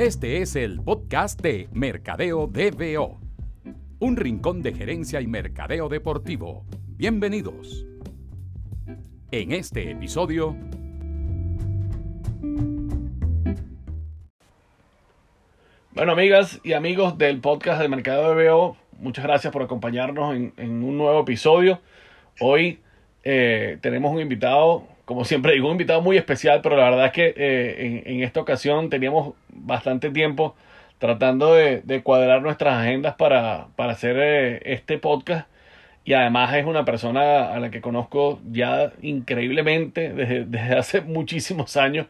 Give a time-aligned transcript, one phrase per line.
[0.00, 3.20] Este es el podcast de Mercadeo DBO,
[3.98, 6.64] un rincón de gerencia y mercadeo deportivo.
[6.96, 7.84] Bienvenidos.
[9.30, 10.56] En este episodio...
[15.90, 20.96] Bueno, amigas y amigos del podcast de Mercadeo DBO, muchas gracias por acompañarnos en, un
[20.96, 21.78] nuevo episodio.
[22.40, 22.78] Hoy
[23.22, 27.12] eh, tenemos un invitado, como siempre digo, un invitado muy especial, pero la verdad es
[27.12, 30.54] que eh, en, esta ocasión teníamos bastante tiempo
[30.98, 35.48] tratando de, de cuadrar nuestras agendas para, para hacer eh, este podcast.
[36.04, 41.76] Y además es una persona a la que conozco ya increíblemente desde, desde hace muchísimos
[41.76, 42.06] años.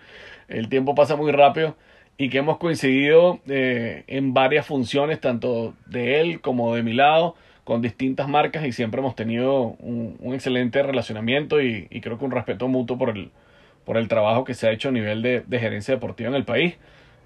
[0.49, 1.77] El tiempo pasa muy rápido
[2.19, 7.37] y que hemos coincidido eh, en varias funciones, tanto de él como de mi lado
[7.65, 12.25] con distintas marcas y siempre hemos tenido un, un excelente relacionamiento y, y, creo que
[12.25, 13.31] un respeto mutuo por el,
[13.85, 16.45] por el trabajo que se ha hecho a nivel de, de gerencia deportiva en el
[16.45, 16.75] país.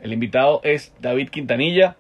[0.05, 1.97] El invitado es David Quintanilla,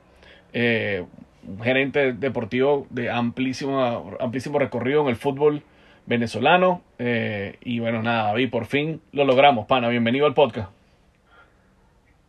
[0.52, 1.06] eh,
[1.48, 5.62] un gerente deportivo de amplísimo, amplísimo recorrido en el fútbol
[6.04, 6.82] venezolano.
[6.98, 9.88] Eh, y bueno, nada, David, por fin lo logramos, pana.
[9.88, 10.70] Bienvenido al podcast.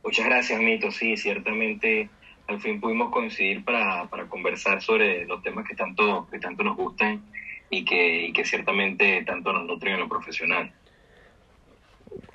[0.02, 0.92] Muchas gracias, Mito.
[0.92, 2.08] Sí, ciertamente
[2.48, 6.78] al fin pudimos coincidir para, para conversar sobre los temas que tanto, que tanto nos
[6.78, 7.22] gustan
[7.70, 10.72] y que, y que ciertamente tanto nos nutren en lo profesional.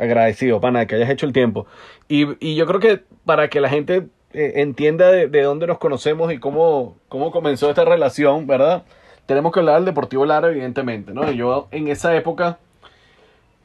[0.00, 1.66] Agradecido, pana, que hayas hecho el tiempo.
[2.08, 5.78] Y, y yo creo que para que la gente eh, entienda de, de, dónde nos
[5.78, 8.84] conocemos y cómo, cómo comenzó esta relación, ¿verdad?
[9.26, 11.30] Tenemos que hablar del Deportivo Lara, evidentemente, ¿no?
[11.32, 12.58] Yo en esa época,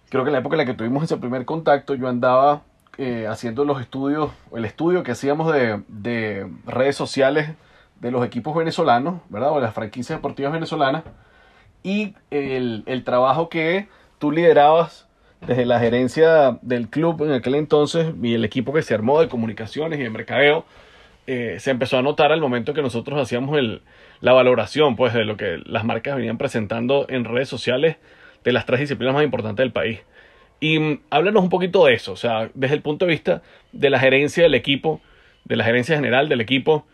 [0.10, 2.64] creo que en la época en la que tuvimos ese primer contacto, yo andaba
[2.98, 7.52] eh, haciendo los estudios, el estudio que hacíamos de, de, redes sociales
[8.00, 9.52] de los equipos venezolanos, ¿verdad?
[9.52, 11.04] O las franquicias deportivas venezolanas,
[11.84, 15.08] y el, el trabajo que tú liderabas
[15.42, 19.28] desde la gerencia del club en aquel entonces y el equipo que se armó de
[19.28, 20.66] comunicaciones y de mercadeo,
[21.28, 23.82] eh, se empezó a notar al momento que nosotros hacíamos el,
[24.22, 27.98] la valoración pues, de lo que las marcas venían presentando en redes sociales
[28.44, 30.02] de las tres disciplinas más importantes del país.
[30.60, 33.42] Y um, háblanos un poquito de eso, o sea, desde el punto de vista
[33.72, 35.02] de la gerencia del equipo,
[35.44, 36.86] de la gerencia general del equipo,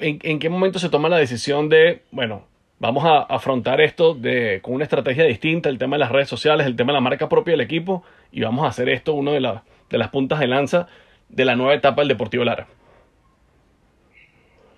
[0.00, 2.46] ¿en, en qué momento se toma la decisión de, bueno,
[2.82, 6.66] vamos a afrontar esto de, con una estrategia distinta, el tema de las redes sociales,
[6.66, 9.40] el tema de la marca propia del equipo, y vamos a hacer esto una de,
[9.40, 10.88] la, de las puntas de lanza
[11.28, 12.66] de la nueva etapa del Deportivo Lara?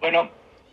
[0.00, 0.28] Bueno,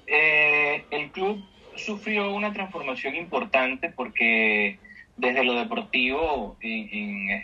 [0.07, 1.41] eh, el club
[1.77, 4.77] sufrió una transformación importante porque
[5.15, 7.43] desde lo deportivo en, en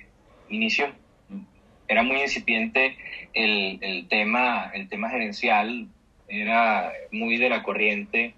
[0.49, 0.87] inicio
[1.87, 2.97] era muy incipiente
[3.33, 5.87] el, el, tema, el tema gerencial,
[6.27, 8.33] era muy de la corriente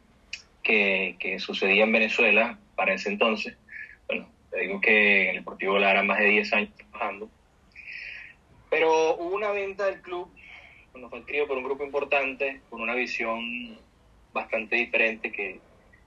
[0.70, 3.58] que, que, sucedía en Venezuela para ese entonces.
[4.06, 7.28] Bueno, te digo que en el Deportivo Lara más de 10 años trabajando.
[8.70, 10.32] Pero hubo una venta del club,
[10.92, 13.80] cuando fue adquirido por un grupo importante, con una visión
[14.32, 15.60] bastante diferente que,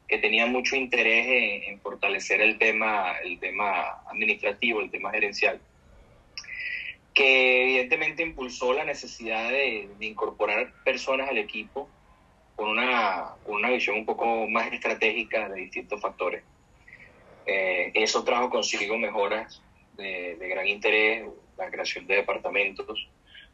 [0.06, 5.60] que tenía mucho interés en, en, fortalecer el tema, el tema administrativo, el tema gerencial,
[7.14, 11.90] que evidentemente impulsó la necesidad de, de incorporar personas al equipo
[12.56, 16.42] con una, con una visión un poco más estratégica de distintos factores.
[17.46, 19.60] Eh, eso trajo consigo mejoras
[19.96, 21.26] de, de, gran interés,
[21.56, 23.08] la creación de departamentos,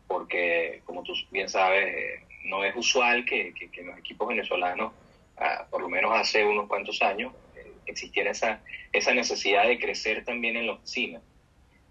[0.07, 4.93] porque como tú bien sabes, eh, no es usual que, que, que los equipos venezolanos,
[5.37, 10.25] ah, por lo menos hace unos cuantos años, eh, existiera esa, esa necesidad de crecer
[10.25, 11.21] también en la oficina.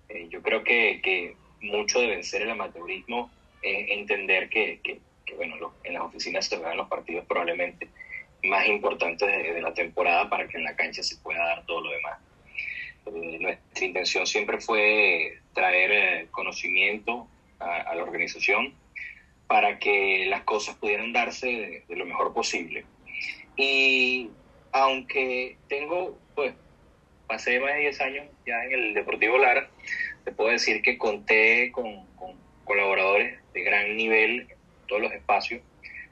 [0.09, 3.31] Eh, yo creo que, que mucho de vencer el amateurismo
[3.61, 7.87] es entender que, que, que bueno, lo, en las oficinas se dan los partidos probablemente
[8.43, 11.91] más importantes de, la temporada para que en la cancha se pueda dar todo lo
[11.91, 12.19] demás.
[13.05, 17.27] Eh, nuestra intención siempre fue traer eh, conocimiento
[17.59, 18.73] a, la organización
[19.47, 22.85] para que las cosas pudieran darse de, lo mejor posible.
[23.55, 24.29] Y
[24.71, 26.53] aunque tengo, pues,
[27.27, 29.69] pasé más de 10 años ya en el Deportivo Lara,
[30.23, 32.05] te puedo decir que conté con,
[32.65, 34.47] colaboradores de gran nivel
[34.87, 35.61] todos los espacios.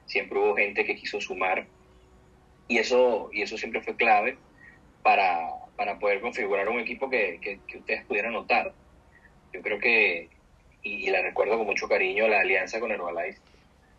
[0.06, 1.66] Siempre hubo gente que quiso sumar
[2.68, 4.38] y eso, y eso siempre fue clave
[5.04, 8.74] para, para poder configurar un equipo que, que, que, ustedes pudieran notar.
[9.54, 10.30] Yo creo que,
[10.81, 13.39] y, y, la recuerdo con mucho cariño, la alianza con Herbalife,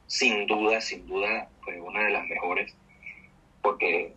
[0.07, 2.75] sin duda, sin duda, fue una de las mejores,
[3.63, 4.15] porque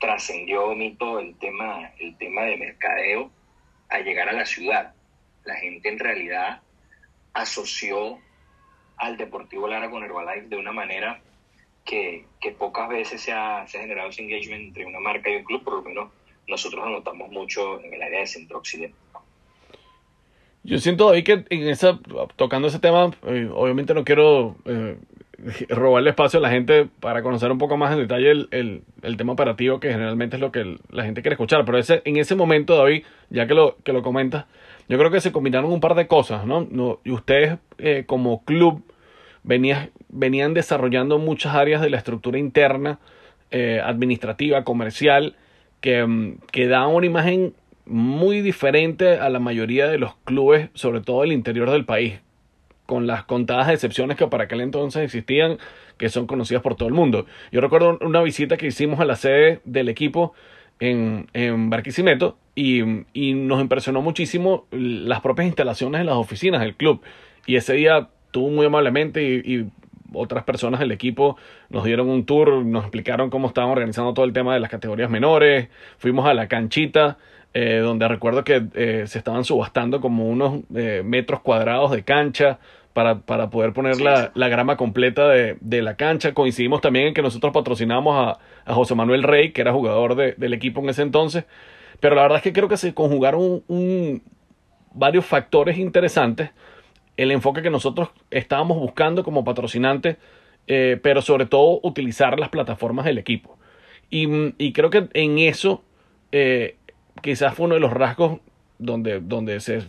[0.00, 3.30] trascendió mito el tema, el tema de mercadeo
[3.88, 4.94] a llegar a la ciudad.
[5.44, 6.60] La gente en realidad
[7.34, 8.18] asoció
[9.02, 11.20] al Deportivo Lara con Herbalife de una manera
[11.84, 15.36] que, que pocas veces se ha, se ha, generado ese engagement entre una marca y
[15.36, 16.10] un club, por lo menos
[16.46, 18.96] nosotros lo notamos mucho en el área de centro occidente.
[20.64, 21.98] Yo siento, David, que en esa,
[22.36, 24.96] tocando ese tema, eh, obviamente no quiero eh,
[25.68, 29.32] robarle espacio a la gente para conocer un poco más en detalle el, el, tema
[29.32, 31.64] operativo, que generalmente es lo que la gente quiere escuchar.
[31.64, 34.44] Pero ese, en ese momento, David, ya que lo, que lo comentas,
[34.88, 36.66] yo creo que se combinaron un par de cosas, ¿no?
[36.70, 38.84] no y ustedes eh, como club
[39.42, 42.98] venían, venían desarrollando muchas áreas de la estructura interna,
[43.50, 45.36] eh, administrativa, comercial,
[45.80, 47.54] que, mm, que daban una imagen
[47.84, 52.20] muy diferente a la mayoría de los clubes, sobre todo del interior del país,
[52.86, 55.58] con las contadas excepciones que para aquel entonces existían,
[55.98, 57.26] que son conocidas por todo el mundo.
[57.50, 60.32] Yo recuerdo una visita que hicimos a la sede del equipo
[60.80, 66.74] en, en Barquisimeto y, y nos impresionó muchísimo las propias instalaciones de las oficinas del
[66.74, 67.02] club.
[67.46, 69.68] Y ese día tuvo muy amablemente y,
[70.14, 71.38] otras personas del equipo
[71.70, 75.08] nos dieron un tour, nos explicaron cómo estaban organizando todo el tema de las categorías
[75.08, 77.16] menores, fuimos a la canchita,
[77.54, 82.58] eh, donde recuerdo que eh, se estaban subastando como unos eh, metros cuadrados de cancha
[82.92, 86.34] para, para poder poner la, la, grama completa de, de, la cancha.
[86.34, 90.34] Coincidimos también en que nosotros patrocinamos a, a José Manuel Rey, que era jugador de,
[90.36, 91.44] del equipo en ese entonces,
[92.00, 94.22] pero la verdad es que creo que se conjugaron un,
[94.94, 96.50] varios factores interesantes
[97.16, 100.16] el enfoque que nosotros estábamos buscando como patrocinante,
[100.66, 103.58] eh, pero sobre todo utilizar las plataformas del equipo.
[104.10, 105.82] Y, creo que en eso
[106.32, 106.76] eh,
[107.22, 108.40] quizás fue uno de los rasgos
[108.78, 109.84] donde, donde se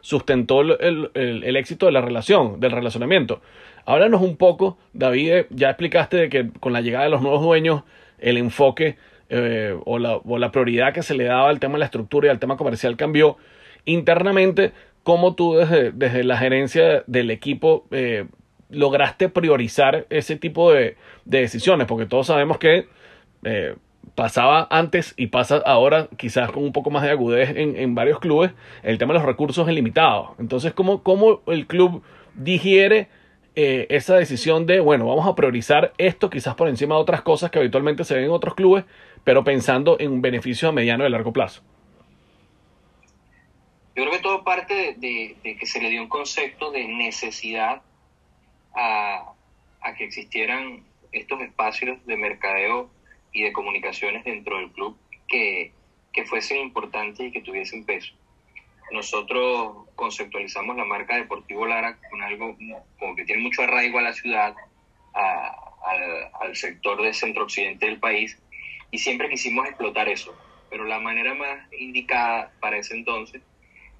[0.00, 3.40] sustentó el, el, éxito de la relación, del relacionamiento.
[3.86, 7.84] Háblanos un poco, David, ya explicaste de que con la llegada de los nuevos dueños,
[8.18, 8.96] el enfoque
[9.28, 12.26] eh, o, la, o la prioridad que se le daba al tema de la estructura
[12.26, 13.36] y al tema comercial cambió.
[13.84, 18.26] Internamente, cómo tú desde, desde la gerencia del equipo eh,
[18.70, 22.88] lograste priorizar ese tipo de, decisiones, porque todos sabemos que
[23.44, 23.74] eh,
[24.14, 28.52] pasaba antes y pasa ahora quizás con un poco más de agudez en, varios clubes,
[28.82, 30.34] el tema de los recursos es limitado.
[30.38, 32.02] Entonces, ¿cómo, cómo el club
[32.34, 33.08] digiere
[33.56, 37.50] eh, esa decisión de, bueno, vamos a priorizar esto quizás por encima de otras cosas
[37.50, 38.84] que habitualmente se ven en otros clubes,
[39.24, 41.62] pero pensando en un beneficio a mediano y largo plazo?
[44.00, 47.82] Yo creo que todo parte de, que se le dio un concepto de necesidad
[48.74, 49.34] a,
[49.98, 50.82] que existieran
[51.12, 52.90] estos espacios de mercadeo
[53.30, 54.96] y de comunicaciones dentro del club
[55.28, 55.74] que,
[56.24, 58.14] fuesen importantes y que tuviesen peso.
[58.90, 62.56] Nosotros conceptualizamos la marca Deportivo Lara con algo
[62.98, 64.54] como que tiene mucho arraigo a la ciudad,
[65.12, 68.40] al, al sector del centro occidente del país,
[68.90, 70.34] y siempre quisimos explotar eso.
[70.70, 73.42] Pero la manera más indicada para ese entonces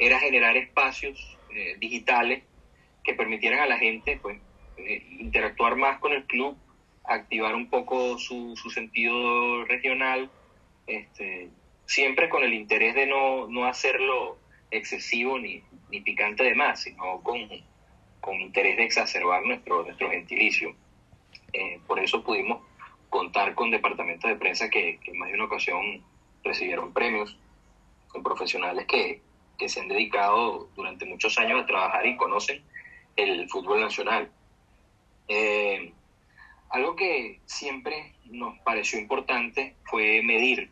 [0.00, 2.42] era generar espacios eh, digitales
[3.04, 4.40] que permitieran a la gente pues,
[4.78, 6.56] eh, interactuar más con el club,
[7.04, 10.30] activar un poco su, su sentido regional,
[10.86, 11.50] este,
[11.84, 14.38] siempre con el interés de no, no hacerlo
[14.70, 17.46] excesivo ni, ni, picante de más, sino con,
[18.20, 20.74] con interés de exacerbar nuestro, nuestro gentilicio.
[21.52, 22.62] Eh, por eso pudimos
[23.10, 26.02] contar con departamentos de prensa que, que en más de una ocasión
[26.42, 27.36] recibieron premios,
[28.08, 29.20] con profesionales que,
[29.60, 32.62] que se han dedicado durante muchos años a trabajar y conocen
[33.14, 34.30] el fútbol nacional.
[35.28, 35.92] Eh,
[36.70, 40.70] algo que siempre nos pareció importante fue medir.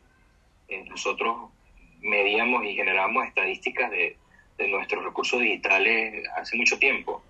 [0.69, 1.50] Eh, nosotros
[2.00, 4.17] medíamos y generábamos estadísticas de,
[4.68, 7.23] nuestros recursos digitales hace mucho tiempo,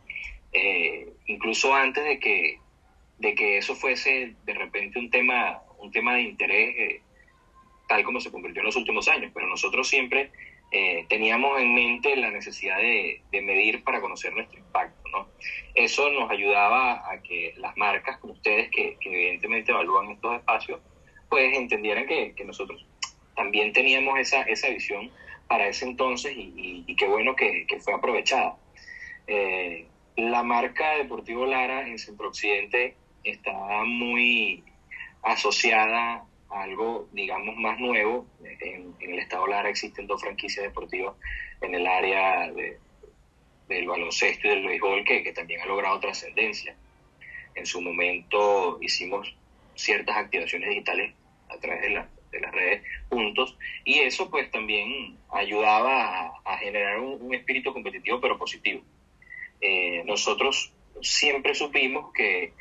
[0.50, 2.58] eh, incluso antes de que,
[3.18, 7.02] de que eso fuese de repente un tema, un tema de interés
[7.86, 10.30] tal como se convirtió en los últimos años, pero nosotros siempre
[10.70, 15.08] eh, teníamos en mente la necesidad de, medir para conocer nuestro impacto.
[15.10, 15.28] ¿no?
[15.74, 20.80] Eso nos ayudaba a que las marcas como ustedes, que, evidentemente evalúan estos espacios,
[21.28, 22.84] pues entendieran que, nosotros
[23.34, 25.10] también teníamos esa, esa visión
[25.46, 28.56] para ese entonces y, qué bueno que, fue aprovechada.
[29.26, 34.64] Eh, la marca Deportivo Lara en Centro Occidente está muy
[35.22, 38.26] asociada algo, digamos, más nuevo.
[38.60, 41.14] En, el estado Lara existen dos franquicias deportivas
[41.60, 42.78] en el área de,
[43.68, 46.76] del baloncesto y del béisbol que, que también ha logrado trascendencia.
[47.54, 49.34] En su momento hicimos
[49.74, 51.14] ciertas activaciones digitales
[51.48, 57.34] a través de, de las redes juntos y eso pues también ayudaba a, generar un,
[57.34, 58.82] espíritu competitivo pero positivo.
[59.60, 62.52] Eh, nosotros siempre supimos que,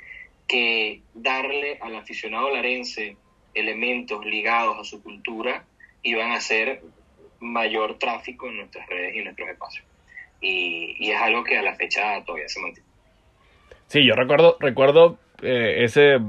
[0.48, 3.17] que darle al aficionado larense
[3.58, 5.64] elementos ligados a su cultura
[6.04, 6.82] iban a hacer
[7.40, 9.86] mayor tráfico en nuestras redes y nuestros espacios.
[10.42, 12.88] Y, es algo que a la fecha todavía se mantiene.
[13.88, 16.20] Sí, yo recuerdo, recuerdo eh, ese,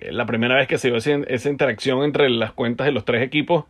[0.00, 3.64] la primera vez que se dio esa, interacción entre las cuentas de los tres equipos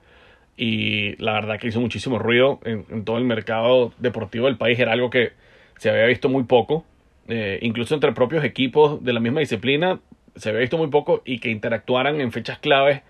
[0.56, 4.78] y la verdad que hizo muchísimo ruido en, todo el mercado deportivo del país.
[4.78, 5.32] Era algo que
[5.76, 6.84] se había visto muy poco,
[7.28, 10.00] eh, incluso entre propios equipos de la misma disciplina,
[10.38, 13.02] se había visto muy poco y que interactuaran en fechas claves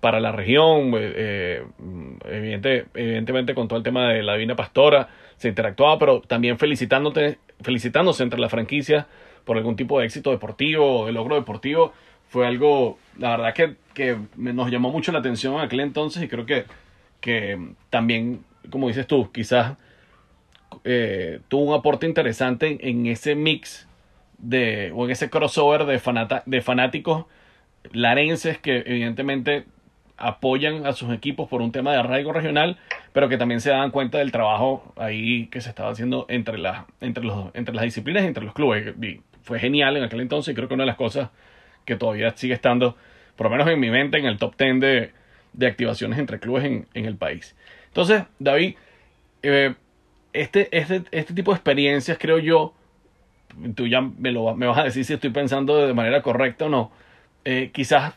[0.00, 1.64] para la región, eh,
[2.26, 7.38] evidente, evidentemente con todo el tema de la Divina Pastora, se interactuaba, pero también felicitándote,
[7.60, 9.06] felicitándose entre las franquicias
[9.44, 11.92] por algún tipo de éxito deportivo o de logro deportivo,
[12.28, 16.28] fue algo, la verdad que, que nos llamó mucho la atención en aquel entonces y
[16.28, 16.64] creo que,
[17.20, 17.58] que
[17.90, 19.76] también, como dices tú, quizás
[20.84, 23.85] eh, tuvo un aporte interesante en, ese mix
[24.38, 26.00] de, o en ese crossover de,
[26.46, 27.26] de fanáticos
[27.92, 29.64] larenses que evidentemente
[30.16, 32.78] apoyan a sus equipos por un tema de arraigo regional,
[33.12, 36.84] pero que también se dan cuenta del trabajo ahí que se estaba haciendo entre, las
[37.00, 38.94] entre, los, entre las disciplinas y entre los clubes.
[39.42, 41.30] Fue genial en aquel entonces y creo que una de las cosas
[41.84, 42.96] que todavía sigue estando,
[43.36, 45.12] por lo menos en mi mente, en el top 10 de,
[45.52, 47.54] de activaciones entre clubes en, en, el país.
[47.88, 48.74] Entonces, David,
[49.42, 49.74] eh,
[50.32, 52.74] este, este, este tipo de experiencias, creo yo,
[53.74, 56.68] tú ya me, lo, me vas a decir si estoy pensando de manera correcta o
[56.68, 56.90] no,
[57.44, 58.14] eh, quizás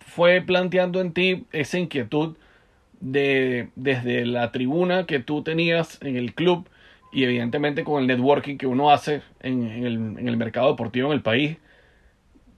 [0.00, 2.36] fue planteando en ti esa inquietud
[3.00, 6.68] de desde la tribuna que tú tenías en el club
[7.12, 11.14] y evidentemente con el networking que uno hace en, el, en el mercado deportivo en
[11.14, 11.58] el país,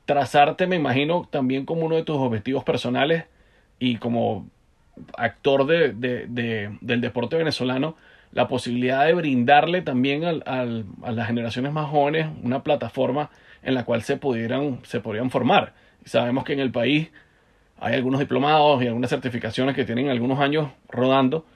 [0.05, 3.25] trazarte, me imagino, también como uno de tus objetivos personales
[3.79, 4.47] y como
[5.17, 7.97] actor de, de, del deporte venezolano,
[8.35, 13.31] la posibilidad de brindarle también al, al, a las generaciones más jóvenes una plataforma
[13.63, 15.73] en la cual se pudieran, se podrían formar.
[16.05, 17.11] Sabemos que en el país
[17.79, 21.47] hay algunos diplomados y algunas certificaciones que tienen algunos años rodando,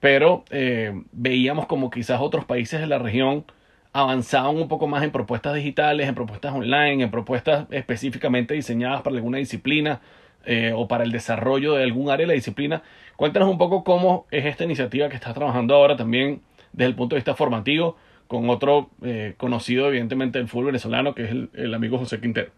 [0.00, 3.44] pero eh, veíamos como quizás otros países de la región
[3.92, 9.16] avanzaban un poco más en propuestas digitales, en propuestas online, en propuestas específicamente diseñadas para
[9.16, 10.00] alguna disciplina
[10.44, 12.82] eh, o para el desarrollo de algún área de la disciplina.
[13.18, 16.40] Cuéntanos un poco cómo es esta iniciativa que estás trabajando ahora también
[16.72, 17.96] desde el punto de vista formativo
[18.28, 22.52] con otro eh, conocido evidentemente del fútbol venezolano que es el, amigo José Quintero.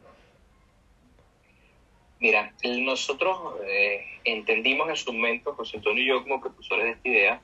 [2.18, 7.08] Mira, nosotros eh, entendimos en su momento, José Antonio y yo como propulsores de esta
[7.08, 7.40] idea,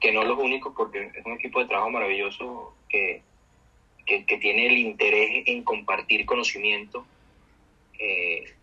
[0.00, 3.20] que no los únicos, porque es un equipo de trabajo maravilloso que,
[4.06, 7.04] que, tiene el interés en compartir conocimiento,
[7.98, 8.54] eh,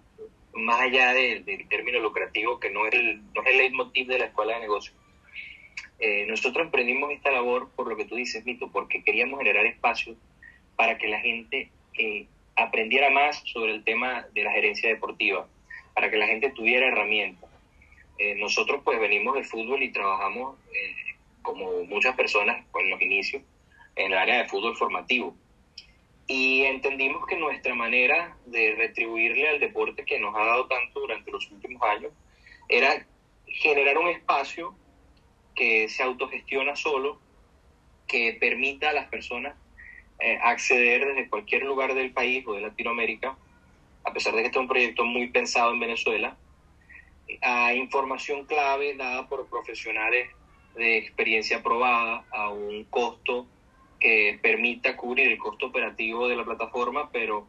[0.60, 4.26] más allá del término lucrativo, que no es, el, no es el leitmotiv de la
[4.26, 4.96] escuela de negocios.
[6.00, 10.18] Eh, nosotros emprendimos esta labor por lo que tú dices, Mito, porque queríamos generar espacios
[10.76, 15.48] para que la gente eh, aprendiera más sobre el tema de la gerencia deportiva,
[15.94, 17.50] para que la gente tuviera herramientas.
[18.18, 20.58] Eh, nosotros pues venimos del fútbol y trabajamos
[21.42, 23.42] como muchas personas en los inicios
[23.96, 25.36] en el área de fútbol formativo
[26.30, 31.32] y entendimos que nuestra manera de retribuirle al deporte que nos ha dado tanto durante
[31.32, 32.14] los últimos años
[32.68, 33.04] era
[33.48, 34.76] generar un espacio
[35.56, 37.20] que se autogestiona solo,
[38.08, 39.56] que permita a las personas
[40.20, 43.36] eh, acceder desde cualquier lugar del país o de Latinoamérica,
[44.04, 46.38] a pesar de que este es un proyecto muy pensado en Venezuela,
[47.42, 50.30] a información clave dada por profesionales
[50.76, 53.48] de experiencia probada a un costo
[54.00, 57.48] que permita cubrir el costo operativo de la plataforma, pero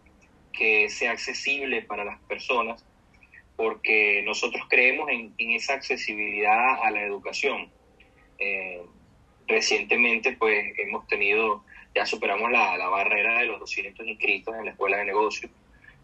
[0.53, 2.85] que sea accesible para las personas,
[3.57, 7.71] porque nosotros creemos en, esa accesibilidad a la educación.
[8.39, 8.83] Eh,
[9.47, 11.65] recientemente, pues hemos tenido,
[11.95, 15.53] ya superamos la, la, barrera de los 200 inscritos en la Escuela de Negocios.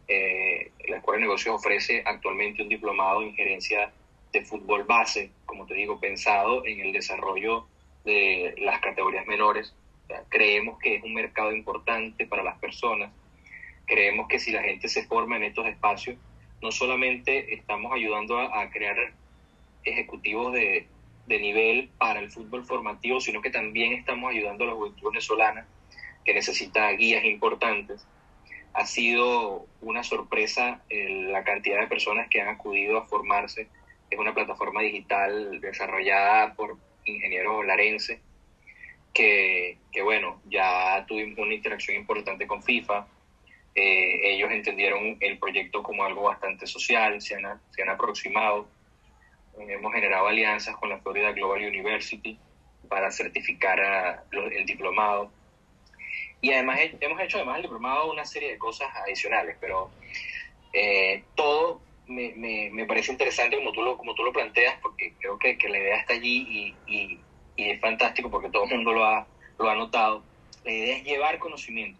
[0.06, 3.92] Eh, la Escuela de Negocios ofrece actualmente un diplomado en gerencia
[4.32, 7.66] de fútbol base, como te digo, pensado en el desarrollo
[8.04, 9.74] de las categorías menores
[10.28, 13.10] creemos que es un mercado importante para las personas.
[13.86, 16.16] Creemos que si la gente se forma en estos espacios,
[16.62, 18.96] no solamente estamos ayudando a, crear
[19.84, 20.86] ejecutivos de,
[21.26, 25.66] de, nivel para el fútbol formativo, sino que también estamos ayudando a la juventud venezolana
[26.24, 28.04] que necesita guías importantes.
[28.74, 33.68] Ha sido una sorpresa la cantidad de personas que han acudido a formarse.
[34.10, 38.20] Es una plataforma digital desarrollada por ingenieros larenses
[39.16, 43.06] que, bueno, ya tuvimos una interacción importante con FIFA.
[43.74, 48.68] Eh, ellos entendieron el proyecto como algo bastante social, se han, se han aproximado.
[49.58, 52.38] hemos generado alianzas con la Florida Global University
[52.88, 55.30] para certificar el diplomado.
[56.40, 59.90] Y además hemos hecho además el diplomado una serie de cosas adicionales, pero
[60.72, 65.14] eh, todo me, me, me, parece interesante como tú lo, como tú lo planteas, porque
[65.18, 67.20] creo que, que la idea está allí y, y,
[67.56, 69.26] y es fantástico porque todo el mundo lo ha,
[69.58, 70.22] lo ha notado,
[70.64, 71.98] la idea es llevar conocimiento,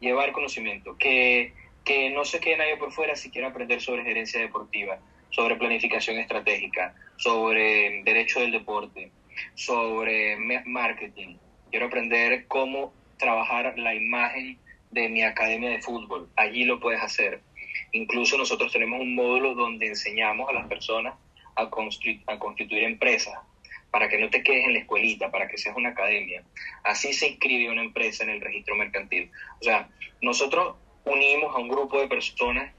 [0.00, 1.52] llevar conocimiento, que,
[1.84, 4.98] que no se quede nadie por fuera si quiere aprender sobre gerencia deportiva,
[5.30, 9.10] sobre planificación estratégica, sobre derecho del deporte,
[9.54, 10.36] sobre
[10.66, 11.36] marketing.
[11.70, 14.58] Quiero aprender cómo trabajar la imagen
[14.90, 16.28] de mi academia de fútbol.
[16.36, 17.40] Allí lo puedes hacer.
[17.92, 21.14] Incluso nosotros tenemos un módulo donde enseñamos a las personas
[21.56, 23.38] a, construir, a constituir empresas,
[23.94, 26.42] para que no te quedes en la escuelita, para que seas una academia.
[26.82, 29.30] Así se inscribe una empresa en el registro mercantil.
[29.60, 29.88] O sea,
[30.20, 30.74] nosotros
[31.04, 32.74] unimos a un grupo de personas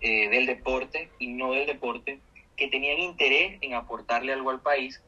[0.00, 2.20] eh, del deporte y no del deporte
[2.56, 5.02] que tenían interés en aportarle algo al país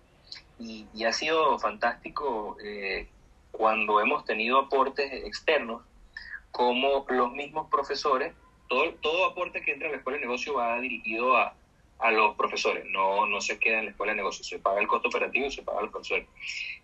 [0.59, 3.07] y, ha sido fantástico eh,
[3.53, 5.83] cuando hemos tenido aportes externos
[6.51, 8.33] como los mismos profesores,
[8.69, 11.55] todo, todo aporte que entra a la escuela de negocio va dirigido a,
[12.03, 14.89] a los profesores, no, no se queda en la escuela de negocio, se paga el
[14.89, 16.27] costo operativo y se paga a los profesores.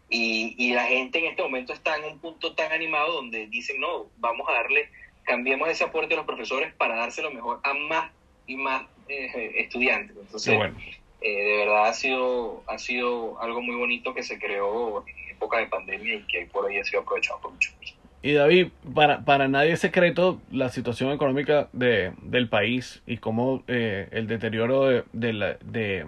[0.09, 3.81] Y, y la gente en este momento está en un punto tan animado donde dicen,
[3.81, 4.91] no, vamos a darle,
[5.25, 8.13] cambiemos ese aporte a los profesores para dárselo mejor a más
[8.47, 10.17] y más eh, estudiantes.
[10.17, 10.59] Entonces,
[11.21, 15.59] eh, de verdad ha sido, ha sido algo muy bonito que se creó en época
[15.59, 17.75] de pandemia y que por ahí ha sido aprovechado por muchos.
[18.21, 23.63] Y David, para, para nadie es secreto la situación económica de, del país y cómo
[23.69, 26.05] eh, el deterioro de, de,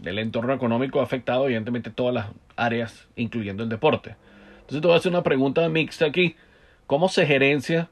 [0.00, 4.16] del entorno económico ha afectado evidentemente todas las áreas, incluyendo el deporte.
[4.60, 6.36] Entonces te voy a hacer una pregunta mixta aquí.
[6.86, 7.90] ¿Cómo se gerencia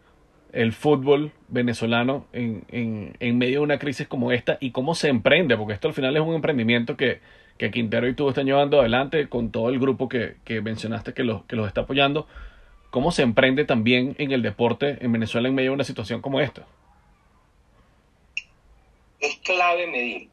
[0.52, 5.09] el fútbol venezolano en, en, en medio de una crisis como esta y cómo se
[5.09, 5.57] emprende?
[5.59, 7.21] Porque esto al final es un emprendimiento que,
[7.59, 11.25] que Quintero y tú están llevando adelante con todo el grupo que, que mencionaste que
[11.25, 12.26] los, que los está apoyando
[12.93, 16.41] ¿Cómo se emprende también en el deporte en Venezuela en medio de una situación como
[16.41, 16.67] esta?
[19.19, 20.29] Es clave medir.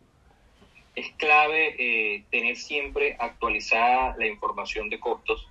[0.93, 5.47] Es clave eh, tener siempre actualizada la información de costos.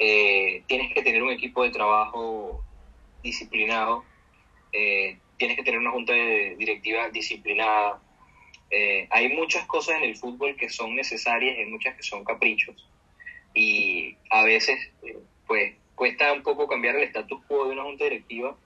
[0.00, 2.64] Eh, tienes que tener un equipo de trabajo
[3.22, 4.04] disciplinado.
[4.72, 8.02] Eh, tienes que tener una junta de directiva disciplinada.
[9.10, 12.88] hay muchas cosas en el fútbol que son necesarias y muchas que son caprichos.
[13.54, 14.90] Y a veces,
[15.46, 18.56] pues, cuesta un poco cambiar el status quo de una junta directiva,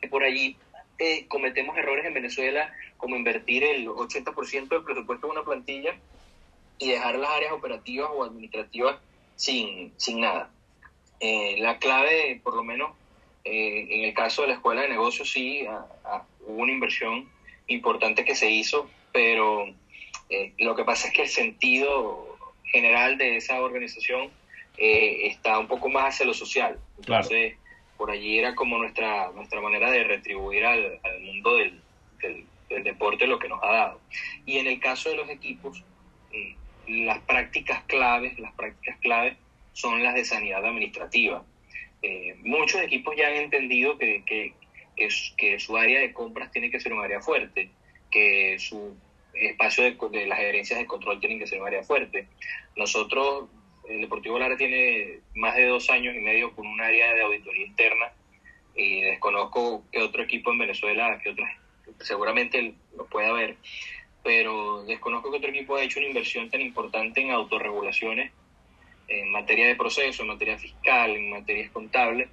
[0.00, 0.56] que por allí
[0.98, 5.94] eh, cometemos errores en Venezuela, como invertir el 80% del presupuesto en una plantilla
[6.78, 8.98] y dejar las áreas operativas o administrativas
[9.36, 10.50] sin, sin nada.
[11.20, 12.90] Eh, la clave, por lo menos
[13.44, 15.64] eh, en el caso de la escuela de negocios, sí
[16.44, 17.30] hubo una inversión
[17.68, 19.72] importante que se hizo, pero
[20.58, 24.32] lo que pasa es que el sentido general de esa organización
[24.84, 26.76] eh, está un poco más hacia lo social.
[26.98, 27.54] Entonces,
[27.96, 31.80] por allí era como nuestra, nuestra manera de retribuir al, mundo del,
[32.20, 34.00] del, deporte lo que nos ha dado.
[34.44, 35.84] Y en el caso de los equipos,
[36.32, 36.56] eh,
[36.88, 39.36] las prácticas claves, las prácticas claves
[39.72, 41.44] son las de sanidad administrativa.
[42.02, 44.52] Eh, muchos equipos ya han entendido que, que,
[44.96, 47.70] que, que, su área de compras tiene que ser un área fuerte,
[48.10, 48.96] que su
[49.32, 52.26] espacio de, de las gerencias de control tienen que ser un área fuerte.
[52.74, 53.48] Nosotros
[53.88, 57.66] el Deportivo Lara tiene más de dos años y medio con un área de auditoría
[57.66, 58.12] interna
[58.74, 61.44] y desconozco qué otro equipo en Venezuela, que otro,
[62.00, 63.56] seguramente lo puede haber,
[64.22, 68.32] pero desconozco que otro equipo ha hecho una inversión tan importante en autorregulaciones
[69.08, 72.28] en materia de proceso, en materia fiscal, en materias contables,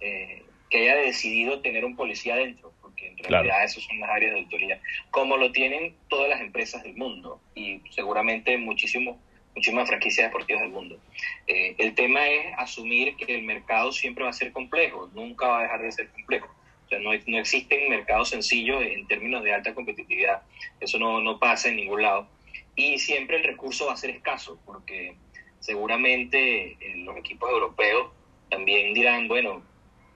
[0.00, 4.32] eh, que haya decidido tener un policía adentro, porque en realidad esas son las áreas
[4.32, 9.16] de auditoría, como lo tienen todas las empresas del mundo y seguramente muchísimos
[9.54, 10.98] muchísimas franquicias deportivas del mundo.
[11.46, 15.60] Eh, el tema es asumir que el mercado siempre va a ser complejo, nunca va
[15.60, 16.48] a dejar de ser complejo.
[16.86, 20.42] O sea, no, no existen mercados sencillos en términos de alta competitividad,
[20.80, 22.28] eso no, no pasa en ningún lado.
[22.76, 25.14] Y siempre el recurso va a ser escaso, porque
[25.60, 28.12] seguramente eh, los equipos europeos
[28.50, 29.62] también dirán, bueno,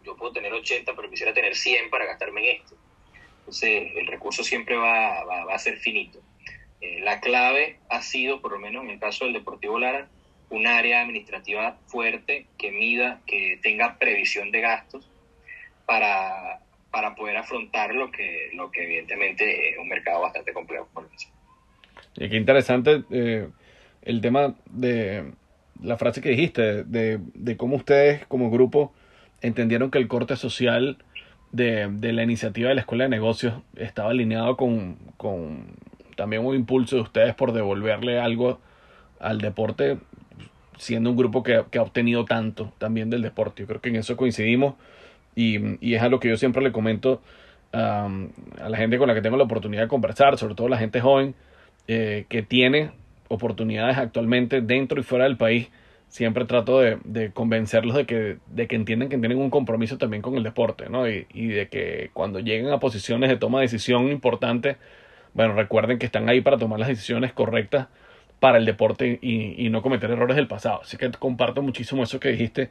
[0.05, 2.77] yo puedo tener 80, pero quisiera tener 100 para gastarme en esto.
[3.41, 6.21] Entonces, el recurso siempre va, va, va a ser finito.
[6.81, 10.09] Eh, la clave ha sido, por lo menos en el caso del Deportivo Lara,
[10.51, 15.11] un área administrativa fuerte que mida, que tenga previsión de gastos
[15.87, 16.61] para,
[16.91, 20.89] para poder afrontar lo que, lo que evidentemente es un mercado bastante complejo.
[22.17, 23.49] Y qué interesante eh,
[24.03, 25.33] el tema de
[25.83, 28.93] la frase que dijiste, de, de, cómo ustedes como grupo
[29.41, 30.99] entendieron que el corte social
[31.53, 34.97] de, de la iniciativa de la Escuela de Negocios estaba alineado con
[36.19, 38.59] también un impulso de ustedes por devolverle algo
[39.21, 39.99] al deporte,
[40.77, 43.63] siendo un grupo que, ha obtenido tanto también del deporte.
[43.63, 44.75] Yo creo que en eso coincidimos
[45.37, 47.23] y, y es a lo que yo siempre le comento
[47.73, 48.09] a
[48.69, 51.37] la gente con la que tengo la oportunidad de conversar, sobre todo la gente joven
[51.87, 52.91] eh, que tiene
[53.29, 55.69] oportunidades actualmente dentro y fuera del país.
[56.09, 60.23] Siempre trato de, de convencerlos de que, de que entiendan que tienen un compromiso también
[60.23, 61.09] con el deporte, ¿no?
[61.09, 64.79] Y, y de que cuando lleguen a posiciones de toma de decisión importante,
[65.35, 67.89] bueno, recuerden que están ahí para tomar las decisiones correctas
[68.41, 70.81] para el deporte y, no cometer errores del pasado.
[70.83, 72.71] Así que comparto muchísimo eso que dijiste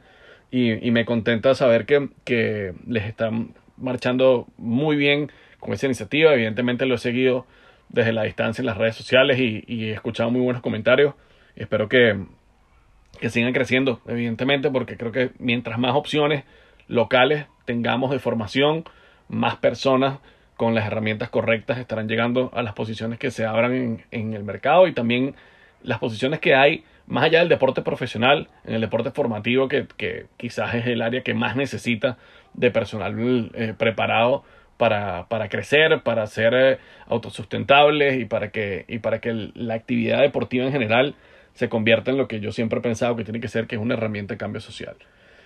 [0.50, 6.32] y, me contenta saber que, que les están marchando muy bien con esa iniciativa.
[6.32, 7.46] Evidentemente lo he seguido
[7.88, 11.14] desde la distancia en las redes sociales y, he escuchado muy buenos comentarios.
[11.56, 12.24] Espero que,
[13.20, 16.44] que sigan creciendo, evidentemente, porque creo que mientras más opciones
[16.86, 18.84] locales tengamos de formación,
[19.28, 20.18] más personas
[20.58, 24.88] con las herramientas correctas estarán llegando a las posiciones que se abran en, el mercado
[24.88, 25.36] y también
[25.84, 29.86] las posiciones que hay más allá del deporte profesional, en el deporte formativo, que,
[30.36, 32.18] quizás es el área que más necesita
[32.54, 34.42] de personal eh, preparado
[34.76, 40.20] para, para, crecer, para ser eh, autosustentables y para que, y para que la actividad
[40.22, 41.14] deportiva en general
[41.54, 43.80] se convierta en lo que yo siempre he pensado que tiene que ser, que es
[43.80, 44.96] una herramienta de cambio social.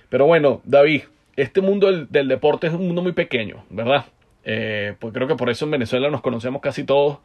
[0.08, 1.02] Pero bueno, David,
[1.36, 4.06] este mundo del, deporte es un mundo muy pequeño, ¿verdad?
[4.44, 7.18] Eh, pues creo que por eso en Venezuela nos conocemos casi todos.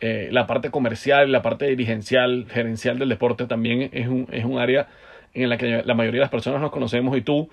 [0.00, 4.58] Eh, la parte comercial, la parte dirigencial, gerencial del deporte también es un, es un
[4.58, 4.88] área
[5.34, 7.48] en la que la mayoría de las personas nos conocemos y tú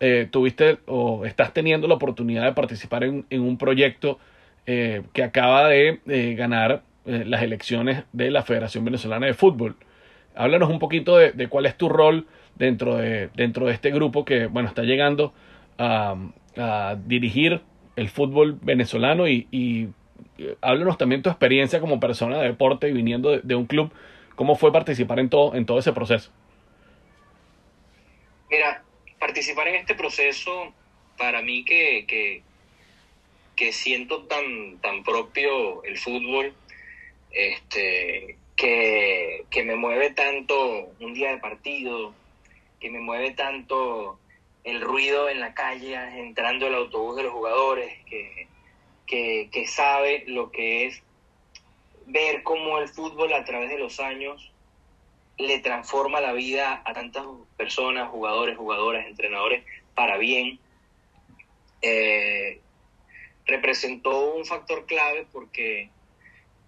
[0.00, 4.18] eh, tuviste o estás teniendo la oportunidad de participar en, en un proyecto
[4.66, 9.76] eh, que acaba de ganar las elecciones de la Federación Venezolana de Fútbol.
[10.36, 14.26] Háblanos un poquito de, de, cuál es tu rol dentro de, dentro de este grupo
[14.26, 15.32] que bueno está llegando
[15.78, 16.16] a,
[16.58, 17.62] a dirigir
[17.98, 19.88] el fútbol venezolano y, y
[20.60, 23.92] háblanos también tu experiencia como persona de deporte y viniendo de, un club.
[24.36, 26.30] ¿Cómo fue participar en todo, en todo ese proceso?
[28.50, 28.82] Mira,
[29.18, 30.72] participar en este proceso,
[31.16, 32.42] para mí que, que,
[33.56, 36.54] que siento tan, tan propio el fútbol,
[37.32, 42.14] este, que, que me mueve tanto un día de partido,
[42.80, 44.20] que me mueve tanto
[44.64, 48.48] el ruido en la calle, entrando el autobús de los jugadores, que,
[49.06, 51.02] que, sabe lo que es
[52.06, 54.52] ver cómo el fútbol a través de los años
[55.38, 57.24] le transforma la vida a tantas
[57.56, 60.58] personas, jugadores, jugadoras, entrenadores, para bien,
[61.80, 62.60] eh,
[63.46, 65.90] representó un factor clave porque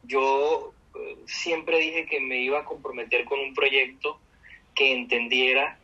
[0.04, 4.20] yo eh, siempre dije que me iba a comprometer con un proyecto
[4.74, 5.79] que entendiera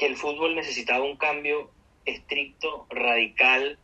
[0.00, 1.70] que el fútbol necesitaba un cambio
[2.06, 3.78] estricto, radical,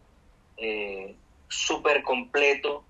[0.56, 1.14] eh,
[1.46, 2.84] súper completo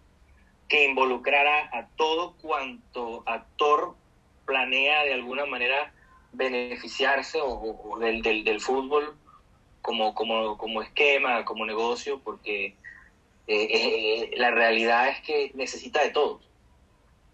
[0.68, 3.96] que involucrara a todo cuanto actor
[4.44, 5.92] planea de alguna manera
[6.30, 9.16] beneficiarse o, del, del, fútbol
[9.82, 12.76] como, como, como esquema, como negocio, porque eh,
[13.48, 16.40] eh, la realidad es que necesita de todo.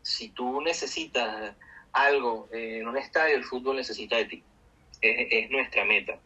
[0.01, 1.55] Si tú necesitas
[1.93, 4.43] algo en un estadio, el fútbol necesita de ti.
[5.03, 6.19] Es, es nuestra meta.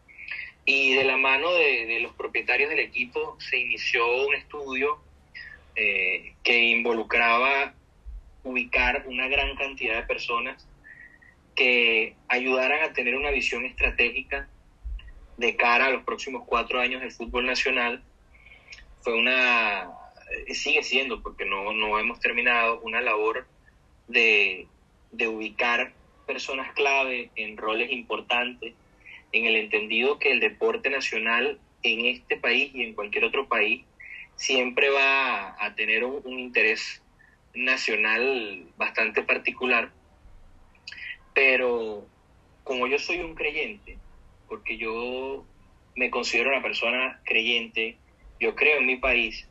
[0.67, 4.99] Y de la mano de, los propietarios del equipo se inició un estudio
[5.77, 7.73] eh, que involucraba
[8.43, 10.67] ubicar una gran cantidad de personas
[11.55, 14.49] que ayudaran a tener una visión estratégica
[15.37, 18.03] de cara a los próximos cuatro años del fútbol nacional.
[19.03, 19.89] Fue una,
[20.49, 23.47] eh, sigue siendo, porque no, no hemos terminado, una labor
[24.09, 24.67] de,
[25.13, 25.93] de ubicar
[26.27, 28.75] personas clave en roles importantes
[29.33, 33.85] en el entendido que el deporte nacional en este país y en cualquier otro país
[34.37, 37.03] siempre va a tener un, interés
[37.55, 39.91] nacional bastante particular,
[41.35, 42.07] pero
[42.65, 43.97] como yo soy un creyente,
[44.49, 45.45] porque yo
[45.95, 47.97] me considero una persona creyente,
[48.39, 49.49] yo creo en mi país,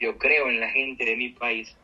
[0.00, 1.76] yo creo en la gente de mi país,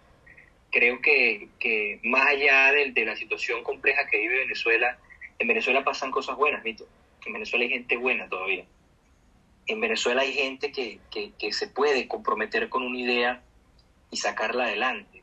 [0.72, 4.98] creo que, que más allá de, de, la situación compleja que vive Venezuela,
[5.38, 6.88] en Venezuela pasan cosas buenas, Mito.
[7.24, 8.64] En Venezuela hay gente buena todavía.
[9.66, 13.42] En Venezuela hay gente que, se puede comprometer con una idea
[14.10, 15.22] y sacarla adelante.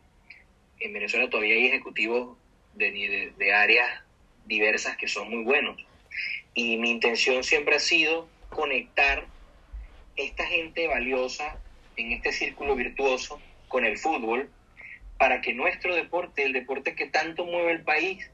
[0.80, 2.38] En Venezuela todavía hay ejecutivos
[2.76, 3.90] de, de, áreas
[4.46, 5.84] diversas que son muy buenos.
[6.54, 9.26] Y mi intención siempre ha sido conectar
[10.16, 11.60] esta gente valiosa
[11.98, 14.50] en este círculo virtuoso con el fútbol
[15.20, 18.32] para que nuestro deporte, el deporte que tanto mueve el país,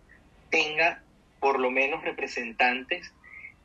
[0.52, 1.04] tenga
[1.40, 3.12] por lo menos representantes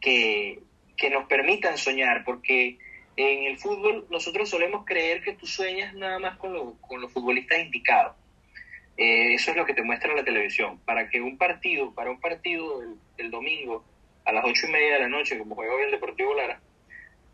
[0.00, 0.62] que,
[1.10, 2.78] nos permitan soñar, porque
[3.16, 7.58] en el fútbol nosotros solemos creer que tú sueñas nada más con, con los futbolistas
[7.58, 8.16] indicados.
[8.96, 10.78] Eh, eso es lo que te muestra la televisión.
[10.86, 12.82] Para que un partido, para un partido
[13.18, 13.84] el, domingo
[14.24, 16.60] a las ocho y media de la noche, como juega hoy el Deportivo Lara,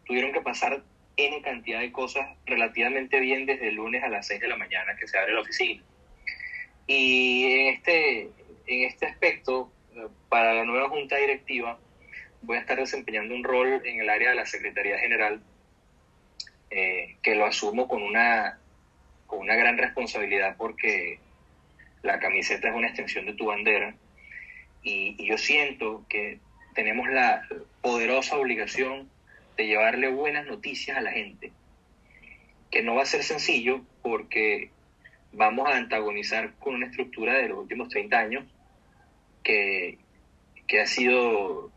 [0.05, 0.83] tuvieron que pasar
[1.16, 4.96] N cantidad de cosas relativamente bien desde el lunes a las seis de la mañana
[4.96, 5.83] que se abre la oficina.
[6.87, 8.31] Y en este,
[8.66, 9.72] en este aspecto,
[10.29, 11.79] para la nueva junta directiva,
[12.42, 15.40] voy a estar desempeñando un rol en el área de la Secretaría General
[16.70, 18.59] eh, que lo asumo con una,
[19.26, 21.18] con una gran responsabilidad porque
[22.02, 23.94] la camiseta es una extensión de tu bandera
[24.83, 26.38] y, yo siento que
[26.74, 27.46] tenemos la
[27.83, 29.11] poderosa obligación
[29.56, 31.52] de llevarle buenas noticias a la gente,
[32.70, 34.70] que no va a ser sencillo porque
[35.32, 38.44] vamos a antagonizar con una estructura de los últimos 30 años
[39.42, 39.98] que,
[40.66, 41.70] que ha sido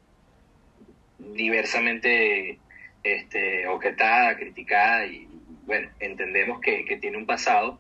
[1.20, 2.60] diversamente
[3.04, 5.28] este, objetada, criticada y
[5.66, 7.80] bueno, entendemos que, que, tiene un pasado,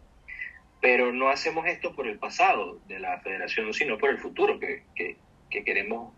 [0.79, 4.83] pero no hacemos esto por el pasado de la federación, sino por el futuro que,
[4.95, 5.17] que,
[5.49, 6.13] que queremos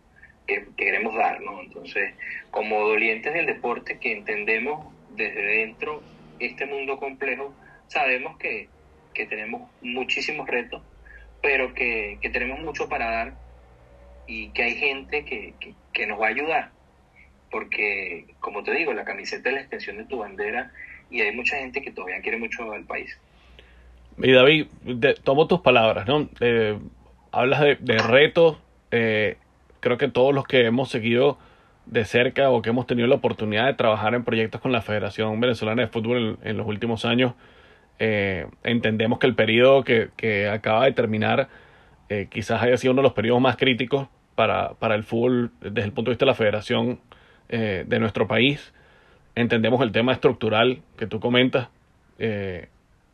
[0.51, 1.61] que, queremos dar, ¿no?
[1.61, 2.13] Entonces,
[2.49, 4.85] como dolientes del deporte que entendemos
[5.15, 6.01] desde dentro
[6.39, 7.53] este mundo complejo,
[7.87, 8.67] sabemos que,
[9.13, 10.81] que tenemos muchísimos retos,
[11.41, 13.33] pero que, que, tenemos mucho para dar
[14.27, 15.53] y que hay gente que,
[15.93, 16.71] que, nos va a ayudar.
[17.49, 20.71] Porque, como te digo, la camiseta es la extensión de tu bandera
[21.09, 23.19] y hay mucha gente que todavía quiere mucho al país.
[24.17, 24.67] Y David,
[25.23, 26.29] tomo tus palabras, ¿no?
[26.39, 26.77] Eh,
[27.31, 28.57] hablas de, de retos,
[28.91, 29.37] eh,
[29.81, 31.37] creo que todos los que hemos seguido
[31.85, 35.39] de cerca o que hemos tenido la oportunidad de trabajar en proyectos con la Federación
[35.41, 37.33] Venezolana de Fútbol en, los últimos años,
[37.99, 41.49] eh, entendemos que el periodo que, que acaba de terminar
[42.09, 45.83] eh, quizás haya sido uno de los periodos más críticos para, para el fútbol desde
[45.83, 46.99] el punto de vista de la Federación
[47.49, 48.73] eh, de nuestro país.
[49.35, 51.69] Entendemos el tema estructural que tú comentas.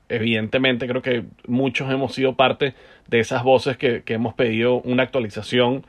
[0.10, 2.74] evidentemente creo que muchos hemos sido parte
[3.08, 5.86] de esas voces que, que hemos pedido una actualización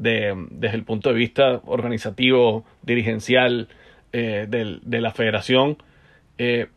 [0.00, 3.68] de, desde el punto de vista organizativo, dirigencial
[4.12, 5.76] eh, de la federación.
[6.38, 6.68] Eh,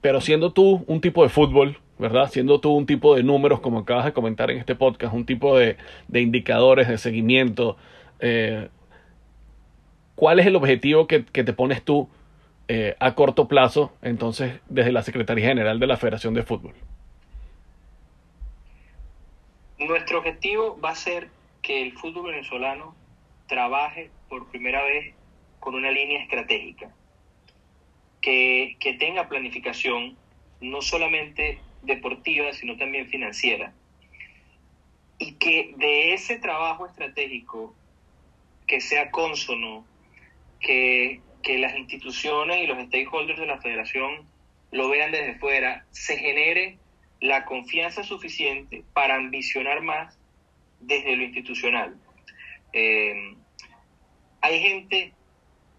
[0.00, 2.30] pero siendo tú un tipo de fútbol, ¿verdad?
[2.30, 5.58] Siendo tú un tipo de números, como acabas de comentar en este podcast, un tipo
[5.58, 7.76] de, de indicadores de seguimiento,
[8.20, 8.68] eh,
[10.14, 12.08] ¿cuál es el objetivo que, que te pones tú
[12.98, 16.74] a corto plazo, entonces, desde la Secretaría General de la Federación de Fútbol?
[19.78, 21.28] Nuestro objetivo va a ser
[21.66, 22.94] que el fútbol venezolano
[23.48, 25.16] trabaje por primera vez
[25.58, 26.94] con una línea estratégica,
[28.20, 30.16] que, que tenga planificación
[30.60, 33.74] no solamente deportiva, sino también financiera,
[35.18, 37.74] y que de ese trabajo estratégico
[38.68, 39.84] que sea consono,
[40.60, 44.24] que, que las instituciones y los stakeholders de la federación
[44.70, 46.78] lo vean desde fuera, se genere
[47.20, 50.15] la confianza suficiente para ambicionar más
[50.80, 51.96] desde lo institucional.
[52.72, 53.34] Eh,
[54.40, 55.12] hay gente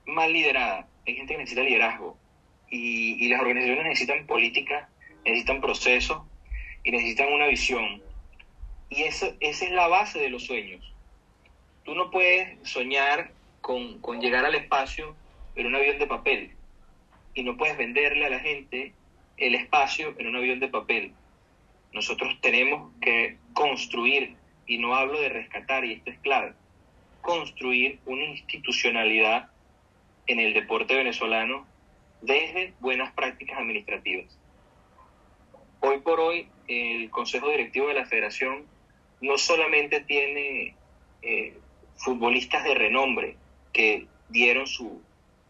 [0.06, 2.18] mal liderada, hay gente que necesita liderazgo
[2.70, 4.90] y, las organizaciones necesitan política,
[5.26, 6.22] necesitan procesos
[6.84, 8.02] y necesitan una visión.
[8.90, 10.94] Y eso, esa es la base de los sueños.
[11.84, 13.32] Tú no puedes soñar
[13.62, 15.16] con, con llegar al espacio
[15.56, 16.52] en un avión de papel
[17.34, 18.94] y no puedes venderle a la gente
[19.38, 21.14] el espacio en un avión de papel.
[21.94, 24.36] Nosotros tenemos que construir
[24.68, 26.54] y no hablo de rescatar, y esto es clave,
[27.22, 29.50] construir una institucionalidad
[30.28, 31.66] en el deporte venezolano
[32.22, 34.38] desde buenas prácticas administrativas.
[35.80, 38.66] Hoy por hoy el Consejo Directivo de la Federación
[39.22, 40.76] no solamente tiene
[41.22, 41.58] eh,
[41.96, 43.36] futbolistas de renombre
[43.72, 45.02] que dieron su,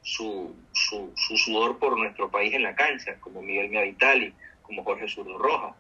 [0.02, 5.08] su, su, su, sudor por nuestro país en la cancha, como Miguel Miavitali, como Jorge
[5.08, 5.76] Zurdo Roja,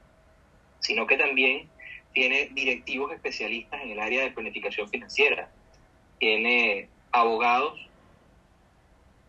[0.79, 1.69] sino que también
[2.17, 5.51] tiene directivos especialistas en el área de planificación financiera,
[6.17, 7.79] tiene abogados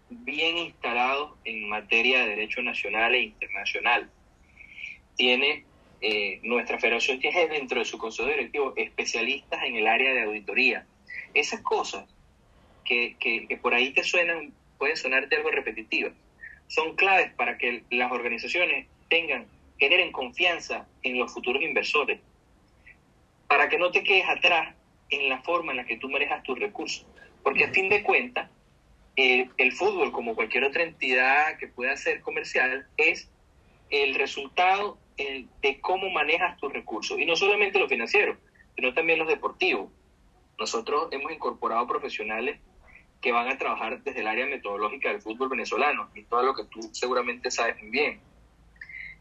[0.08, 4.10] bien instalados en materia de derecho nacional e internacional.
[5.16, 5.66] Tiene,
[6.00, 10.86] eh, nuestra federación tiene dentro de su consejo directivo especialistas en el área de auditoría.
[11.34, 12.06] Esas cosas
[12.86, 16.14] que, que, que por ahí te suenan, pueden sonarte algo repetitivas,
[16.68, 19.46] son claves para que las organizaciones tengan,
[19.78, 22.20] generen confianza en los futuros inversores
[23.48, 24.74] para que no te quedes atrás
[25.10, 27.06] en la forma en la que tú manejas tus recursos.
[27.42, 28.50] Porque a fin de cuentas,
[29.16, 33.30] el, fútbol, como cualquier otra entidad que pueda ser comercial, es
[33.90, 37.18] el resultado de cómo manejas tus recursos.
[37.18, 38.36] Y no solamente los financieros,
[38.76, 39.90] sino también los deportivos.
[40.58, 42.60] Nosotros hemos incorporado profesionales
[43.20, 46.64] que van a trabajar desde el área metodológica del fútbol venezolano y todo lo que
[46.64, 48.20] tú seguramente sabes muy bien.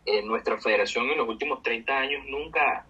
[0.05, 2.85] En nuestra federación en los últimos 30 años nunca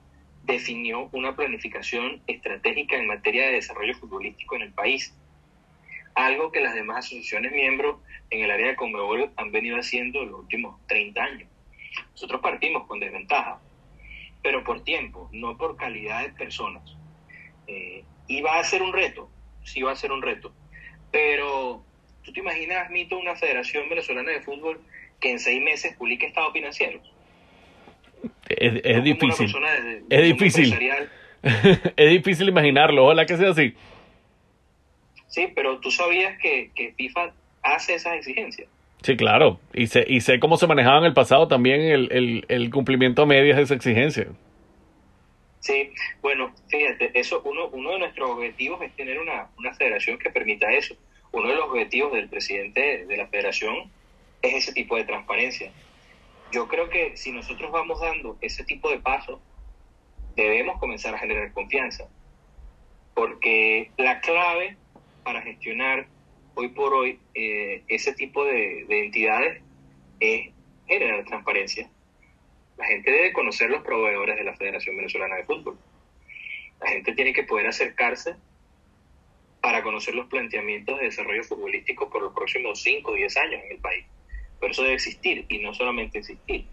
[0.47, 5.13] definió una planificación estratégica en materia de desarrollo futbolístico en el país,
[6.15, 7.97] algo que las demás asociaciones miembros
[8.29, 11.49] en el área de Conmebol han venido haciendo en los últimos 30 años.
[12.11, 13.59] Nosotros partimos con desventaja,
[14.41, 16.95] pero por tiempo, no por calidad de personas.
[17.67, 19.29] Eh, y va a ser un reto,
[19.65, 20.53] sí va a ser un reto,
[21.11, 21.83] pero
[22.23, 24.79] tú te imaginas, Mito, una federación venezolana de fútbol
[25.19, 27.16] que en seis meses publique estados financieros
[28.57, 29.55] es, es difícil.
[30.09, 30.77] es difícil.
[31.95, 33.05] es difícil imaginarlo.
[33.05, 33.73] Ojalá que sea así.
[35.27, 38.67] Sí, pero tú sabías que, que FIFA hace esas exigencias.
[39.03, 39.59] Sí, claro.
[39.73, 43.21] Y sé, y sé cómo se manejaba en el pasado también el, el, el cumplimiento
[43.21, 44.27] a medias de esa exigencia.
[45.59, 45.91] Sí,
[46.21, 50.71] bueno, fíjate, eso uno, uno de nuestros objetivos es tener una, una federación que permita
[50.71, 50.95] eso.
[51.31, 53.91] Uno de los objetivos del presidente de la federación
[54.41, 55.71] es ese tipo de transparencia.
[56.51, 59.39] Yo creo que si nosotros vamos dando ese tipo de pasos,
[60.35, 62.07] debemos comenzar a generar confianza.
[63.13, 64.77] Porque la clave
[65.23, 66.07] para gestionar
[66.55, 69.61] hoy por hoy eh, ese tipo de, de entidades
[70.19, 70.53] es
[70.87, 71.89] generar transparencia.
[72.77, 75.77] La gente debe conocer los proveedores de la Federación Venezolana de Fútbol.
[76.79, 78.35] La gente tiene que poder acercarse
[79.61, 83.71] para conocer los planteamientos de desarrollo futbolístico por los próximos 5 o 10 años en
[83.71, 84.05] el país.
[84.59, 86.65] Pero eso debe existir y no solamente existir,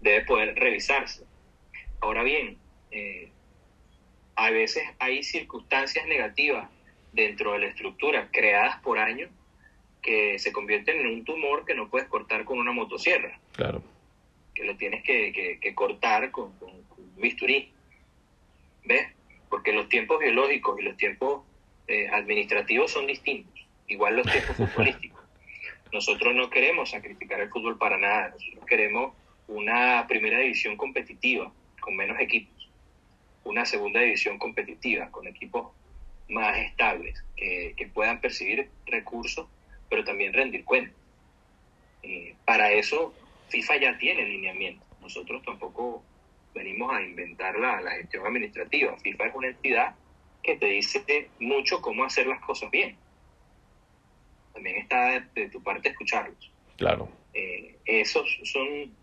[0.00, 1.24] debe poder revisarse.
[2.00, 2.58] Ahora bien,
[2.90, 3.30] eh,
[4.36, 6.68] a veces hay circunstancias negativas
[7.12, 9.30] dentro de la estructura creadas por años
[10.02, 13.38] que se convierten en un tumor que no puedes cortar con una motosierra.
[13.52, 13.82] Claro.
[14.54, 17.72] Que lo tienes que, que, que cortar con, con, con, un bisturí.
[18.84, 19.08] ¿Ves?
[19.48, 21.42] Porque los tiempos biológicos y los tiempos
[21.88, 23.66] eh, administrativos son distintos.
[23.86, 25.13] Igual los tiempos futbolísticos.
[25.94, 28.30] Nosotros no queremos sacrificar el fútbol para nada.
[28.30, 29.14] Nosotros queremos
[29.46, 32.68] una primera división competitiva con menos equipos.
[33.44, 35.70] Una segunda división competitiva con equipos
[36.28, 39.46] más estables, que, puedan percibir recursos,
[39.88, 40.96] pero también rendir cuentas.
[42.44, 43.14] Para eso,
[43.50, 44.84] FIFA ya tiene lineamiento.
[45.00, 46.02] Nosotros tampoco
[46.54, 48.96] venimos a inventar la, la, gestión administrativa.
[48.98, 49.94] FIFA es una entidad
[50.42, 52.96] que te dice mucho cómo hacer las cosas bien.
[54.54, 56.50] También está de, de tu parte escucharlos.
[56.76, 57.08] Claro.
[57.34, 58.94] Eh, esos son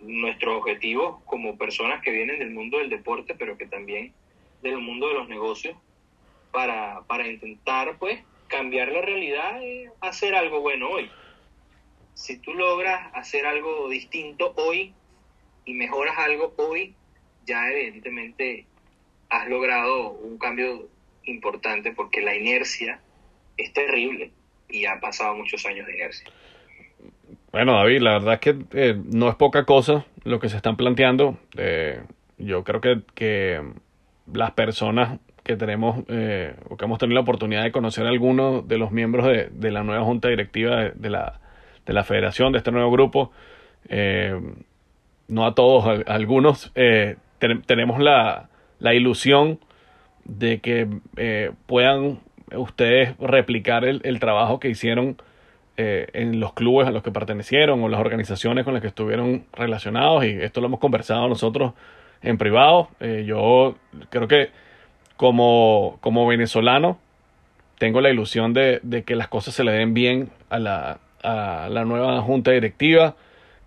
[0.00, 4.12] nuestros objetivos como personas que vienen del mundo del deporte, pero que también
[4.62, 5.76] del mundo de los negocios,
[6.50, 11.10] para, para intentar pues cambiar la realidad y hacer algo bueno hoy.
[12.14, 14.94] Si tú logras hacer algo distinto hoy
[15.64, 16.94] y mejoras algo hoy,
[17.44, 18.66] ya evidentemente
[19.28, 20.88] has logrado un cambio
[21.24, 23.00] importante porque la inercia
[23.56, 24.30] es terrible
[24.68, 26.26] y ha pasado muchos años de inercia.
[27.54, 30.76] Bueno, David, la verdad es que eh, no es poca cosa lo que se están
[30.76, 31.38] planteando.
[31.56, 32.02] Eh,
[32.36, 33.62] yo creo que, que
[34.32, 38.66] las personas que tenemos eh, o que hemos tenido la oportunidad de conocer a algunos
[38.66, 41.38] de los miembros de, de la nueva junta directiva de, la,
[41.86, 43.30] de la federación, de este nuevo grupo,
[43.88, 44.34] eh,
[45.28, 48.48] no a todos, a, algunos, ten, tenemos la,
[48.80, 49.60] la, ilusión
[50.24, 50.88] de que
[51.66, 52.18] puedan
[52.56, 55.16] ustedes replicar el, el trabajo que hicieron
[55.76, 59.44] eh, en los clubes a los que pertenecieron o las organizaciones con las que estuvieron
[59.52, 61.72] relacionados y esto lo hemos conversado nosotros
[62.22, 62.88] en privado.
[63.00, 63.74] Eh, yo
[64.08, 64.50] creo que
[65.16, 66.98] como, como venezolano
[67.78, 71.68] tengo la ilusión de, de, que las cosas se le den bien a la, a
[71.68, 73.16] la nueva junta directiva,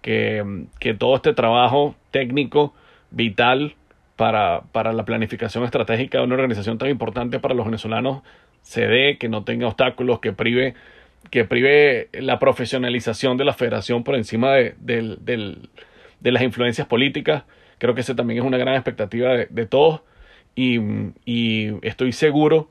[0.02, 2.74] que, que todo este trabajo técnico
[3.12, 3.76] vital
[4.16, 8.24] para, para la planificación estratégica de una organización tan importante para los venezolanos
[8.62, 10.76] se dé, que no tenga obstáculos, que prive,
[11.30, 15.58] que prive la profesionalización de la federación por encima de, de, de,
[16.20, 17.44] de las influencias políticas.
[17.78, 20.02] Creo que esa también es una gran expectativa de, todos
[20.56, 20.80] y,
[21.26, 22.70] y, estoy seguro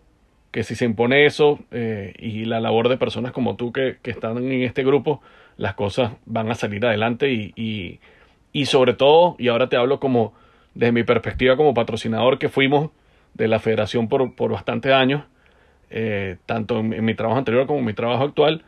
[0.51, 4.11] que si se impone eso eh, y la labor de personas como tú que, que,
[4.11, 5.21] están en este grupo,
[5.57, 8.01] las cosas van a salir adelante y, y,
[8.53, 10.35] y sobre todo, y ahora te hablo como
[10.75, 12.91] desde mi perspectiva como patrocinador que fuimos
[13.35, 15.25] de la federación por, por bastantes años,
[15.91, 18.63] eh, tanto en, mi trabajo anterior como en mi trabajo actual,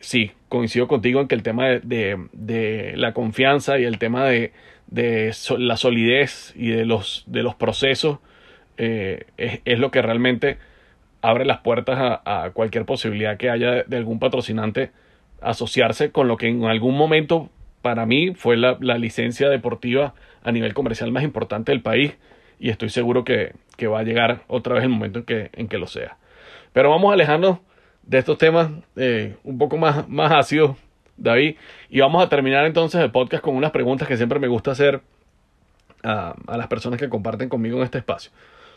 [0.00, 4.52] sí, coincido contigo en que el tema de, de, la confianza y el tema de,
[5.58, 8.18] la solidez y de los, de los procesos
[8.76, 10.58] eh, es, lo que realmente
[11.22, 14.90] abre las puertas a, a cualquier posibilidad que haya de, de, algún patrocinante
[15.40, 17.50] asociarse con lo que en algún momento
[17.82, 22.14] para mí fue la, la, licencia deportiva a nivel comercial más importante del país
[22.58, 25.68] y estoy seguro que, que va a llegar otra vez el momento en que, en
[25.68, 26.16] que lo sea.
[26.74, 27.58] Pero vamos a alejarnos
[28.02, 30.76] de estos temas eh, un poco más, más ácidos,
[31.16, 31.54] David,
[31.88, 35.00] y vamos a terminar entonces el podcast con unas preguntas que siempre me gusta hacer
[36.02, 38.32] a, a las personas que comparten conmigo en este espacio.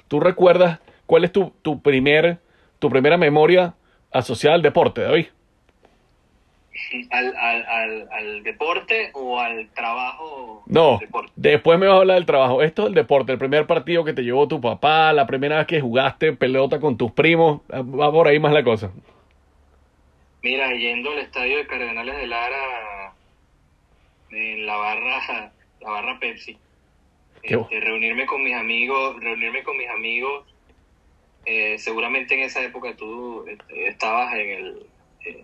[0.08, 2.38] ¿Tú recuerdas cuál es tu, tu, primer,
[2.78, 3.74] tu primera memoria
[4.12, 5.26] asociada al deporte, David?
[7.10, 10.64] Al, al, al, al, deporte o al trabajo?
[10.68, 11.00] No,
[11.36, 12.62] después me vas a hablar del trabajo.
[12.62, 15.68] Esto es el deporte, el primer partido que te llevó tu papá, la primera vez
[15.68, 18.92] que jugaste pelota con tus primos, va por ahí más la cosa.
[20.44, 23.14] Mira, yendo al estadio de Cardenales de Lara,
[24.32, 25.52] en la barra,
[25.82, 26.58] la barra Pepsi,
[27.42, 30.46] este, reunirme con mis amigos, reunirme con mis amigos
[31.50, 34.86] Eh, seguramente en esa época tú este, estabas en el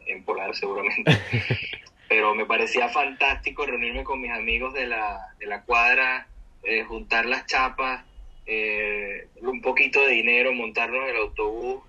[0.06, 1.12] en Polar, seguramente.
[2.10, 6.28] Pero me parecía fantástico reunirme con mis amigos de la, de la cuadra,
[6.64, 8.06] eh, juntar las chapas,
[8.46, 11.84] eh, un poquito de dinero, montarnos en el autobús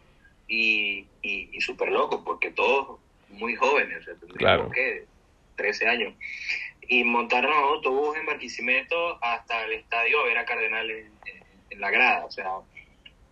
[0.49, 4.70] y, y, súper locos, porque todos muy jóvenes, o claro.
[5.57, 6.14] 13 años.
[6.88, 11.07] Y montarnos en autobús en Barquisimeto hasta el estadio a ver a Cardenales
[11.70, 12.51] en la grada, o sea,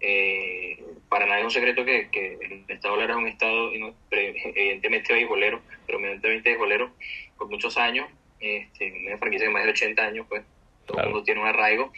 [0.04, 2.08] eh, para nadie es un secreto que,
[2.40, 3.70] el Estado Lara es un Estado
[4.10, 6.90] evidentemente beisbolero, pero evidentemente beisbolero
[7.38, 8.08] por muchos años,
[8.40, 10.42] este, una franquicia de más de 80 años, pues
[10.86, 11.92] todo el mundo tiene un arraigo,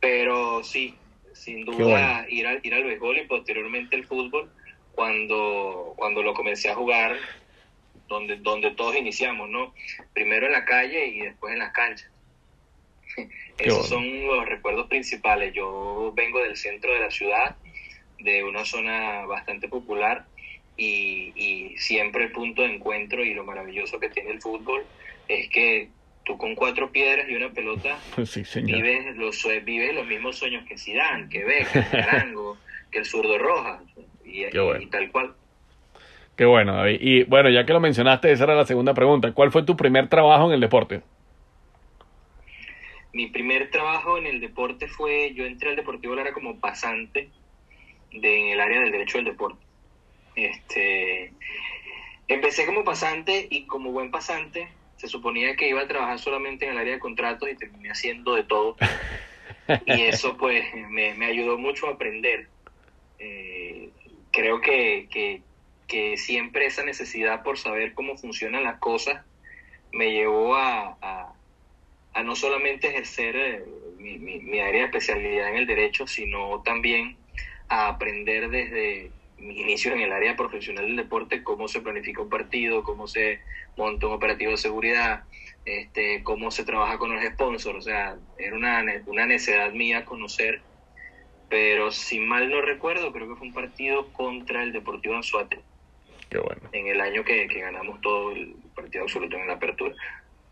[0.00, 0.96] pero sí,
[1.32, 4.50] sin duda ir, al, ir al béisbol y posteriormente el fútbol,
[4.92, 7.16] cuando, cuando lo comencé a jugar,
[8.08, 9.72] donde, donde todos iniciamos, ¿no?
[10.12, 12.10] Primero en la calle y después en las canchas.
[13.58, 15.52] Esos son los recuerdos principales.
[15.54, 17.56] Yo vengo del centro de la ciudad,
[18.18, 20.24] de una zona bastante popular
[20.76, 24.84] y, y siempre el punto de encuentro y lo maravilloso que tiene el fútbol
[25.28, 25.88] es que
[26.24, 31.28] tú con cuatro piedras y una pelota vives, los, vives los mismos sueños que Zidane,
[31.28, 32.58] que Beck, que Arango,
[32.90, 33.80] que el zurdo Roja
[34.24, 35.34] y, y, tal cual.
[36.36, 36.98] Qué bueno, David.
[37.00, 39.32] Y bueno, ya que lo mencionaste, esa era la segunda pregunta.
[39.32, 41.02] ¿Cuál fue tu primer trabajo en el deporte?
[43.14, 47.30] Mi primer trabajo en el deporte fue, yo entré al Deportivo Lara como pasante
[48.10, 49.64] de, en el área del derecho del deporte.
[50.34, 51.32] Este,
[52.26, 56.72] empecé como pasante y como buen pasante se suponía que iba a trabajar solamente en
[56.72, 58.76] el área de contratos y terminé haciendo de todo.
[59.86, 62.48] Y eso pues me, ayudó mucho a aprender.
[63.18, 63.88] Eh,
[64.30, 65.40] creo que, que,
[65.86, 69.24] que, siempre esa necesidad por saber cómo funcionan las cosas
[69.90, 71.33] me llevó a a
[72.22, 73.64] no solamente ejercer eh,
[73.98, 77.16] mi, mi, área de especialidad en el derecho, sino también
[77.68, 82.28] a aprender desde mi inicio en el área profesional del deporte cómo se planifica un
[82.28, 83.40] partido, cómo se
[83.76, 85.24] monta un operativo de seguridad,
[85.64, 87.78] este, cómo se trabaja con los sponsors.
[87.78, 90.60] O sea, era una, una necesidad mía conocer,
[91.48, 95.60] pero si mal no recuerdo, creo que fue un partido contra el Deportivo Anzuate.
[96.30, 96.62] Qué bueno.
[96.72, 99.94] En el año que, que ganamos todo el partido absoluto en la apertura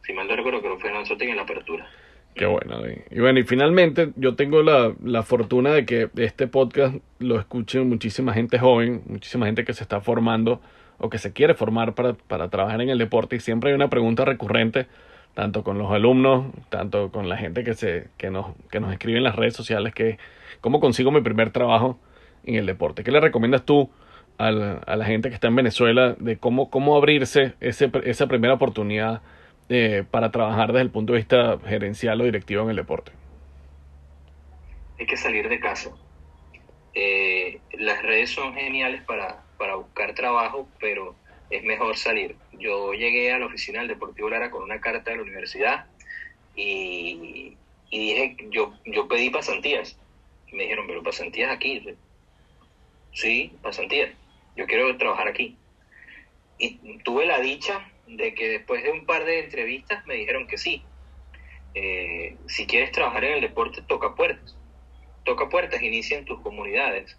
[0.03, 1.87] si mal no recuerdo, creo que fue Lanzotti en la apertura.
[2.35, 2.81] Qué bueno.
[3.11, 7.81] Y bueno, y finalmente yo tengo la, la, fortuna de que este podcast lo escuche
[7.81, 10.61] muchísima gente joven, muchísima gente que se está formando
[10.99, 13.91] o que se quiere formar para, para trabajar en el deporte y siempre hay una
[13.91, 14.87] pregunta recurrente,
[15.35, 19.19] tanto con los alumnos, tanto con la gente que, se, que, nos, que nos escribe
[19.19, 20.19] en las redes sociales, que
[20.63, 21.99] cómo consigo mi primer trabajo
[22.45, 23.05] en el deporte.
[23.05, 23.91] ¿Qué le recomiendas tú
[24.39, 28.27] a la, a la gente que está en Venezuela de cómo, cómo abrirse ese, esa
[28.27, 29.21] primera oportunidad?
[29.69, 33.13] Eh, para trabajar desde el punto de vista gerencial o directivo en el deporte?
[34.99, 35.91] Hay que salir de casa.
[36.95, 41.17] Eh, las redes son geniales para, para buscar trabajo, pero
[41.51, 42.37] es mejor salir.
[42.53, 45.87] Yo llegué a la oficina del Deportivo Lara con una carta de la universidad
[46.55, 47.57] y,
[47.91, 49.99] y dije, yo, yo pedí pasantías.
[50.53, 51.85] me dijeron, pero pasantías aquí.
[53.13, 54.11] Sí, pasantías.
[54.57, 55.57] Yo quiero trabajar aquí.
[56.59, 60.59] Y tuve la dicha de que después de un par de entrevistas me dijeron que
[60.59, 60.83] sí.
[61.75, 64.57] Eh, si quieres trabajar en el deporte, toca puertas.
[65.25, 67.17] Toca puertas, inicia en tus comunidades.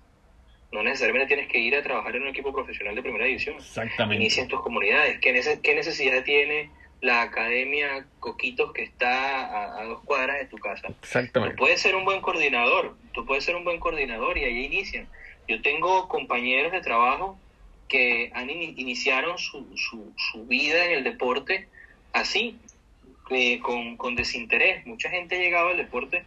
[0.71, 3.55] No necesariamente tienes que ir a trabajar en un equipo profesional de primera división.
[3.55, 4.21] Exactamente.
[4.21, 5.19] Inicia en tus comunidades.
[5.19, 5.31] ¿Qué,
[5.73, 6.71] necesidad tiene
[7.01, 10.87] la academia Coquitos que está a, dos cuadras de tu casa?
[11.01, 11.55] Exactamente.
[11.55, 12.97] Tú puedes ser un buen coordinador.
[13.13, 15.07] Tú puedes ser un buen coordinador y ahí inician.
[15.47, 17.39] Yo tengo compañeros de trabajo
[17.93, 18.31] que
[18.75, 21.67] iniciaron su, su, vida en el deporte
[22.11, 22.57] así,
[23.29, 24.83] eh, con, con, desinterés.
[24.87, 26.23] Mucha gente ha al deporte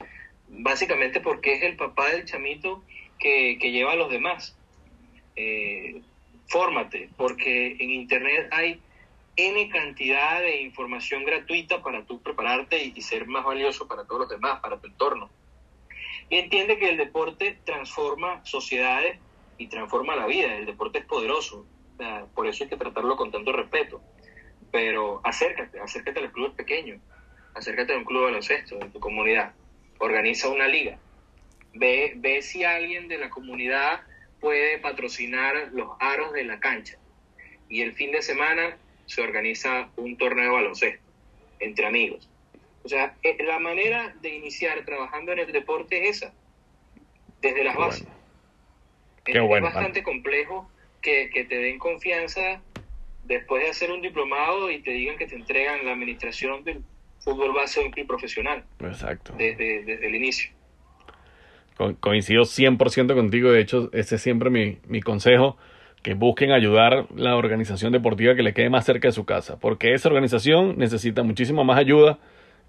[0.46, 2.84] básicamente porque es el papá del chamito
[3.18, 4.54] que, que lleva a los demás.
[5.34, 6.02] Eh,
[6.46, 8.80] fórmate, porque en Internet hay
[9.34, 14.20] N cantidad de información gratuita para tú prepararte y, y ser más valioso para todos
[14.20, 15.30] los demás, para tu entorno.
[16.30, 19.18] Y entiende que el deporte transforma sociedades
[19.58, 20.54] y transforma la vida.
[20.54, 21.66] El deporte es poderoso,
[22.34, 24.02] por eso hay que tratarlo con tanto respeto.
[24.70, 27.00] Pero acércate, acércate a los clubes pequeños,
[27.54, 29.54] acércate a un club de baloncesto de tu comunidad,
[29.98, 30.98] organiza una liga,
[31.72, 34.00] ve, ve si alguien de la comunidad
[34.40, 36.98] puede patrocinar los aros de la cancha.
[37.68, 38.76] Y el fin de semana
[39.06, 41.04] se organiza un torneo de baloncesto
[41.60, 42.28] entre amigos.
[42.84, 46.34] O sea, eh, la manera de iniciar trabajando en el deporte es esa,
[47.40, 48.06] desde las bases
[49.26, 50.68] es, bastante complejo
[51.02, 52.60] que, te den confianza
[53.24, 56.82] después de hacer un diplomado y te digan que te entregan la administración del
[57.20, 58.64] fútbol base y profesional.
[58.80, 59.34] Exacto.
[59.36, 60.50] Desde, desde el inicio.
[62.00, 65.56] coincido 100% contigo, de hecho ese es siempre mi, mi consejo,
[66.02, 69.92] que busquen ayudar la organización deportiva que le quede más cerca de su casa, porque
[69.92, 72.18] esa organización necesita muchísima más ayuda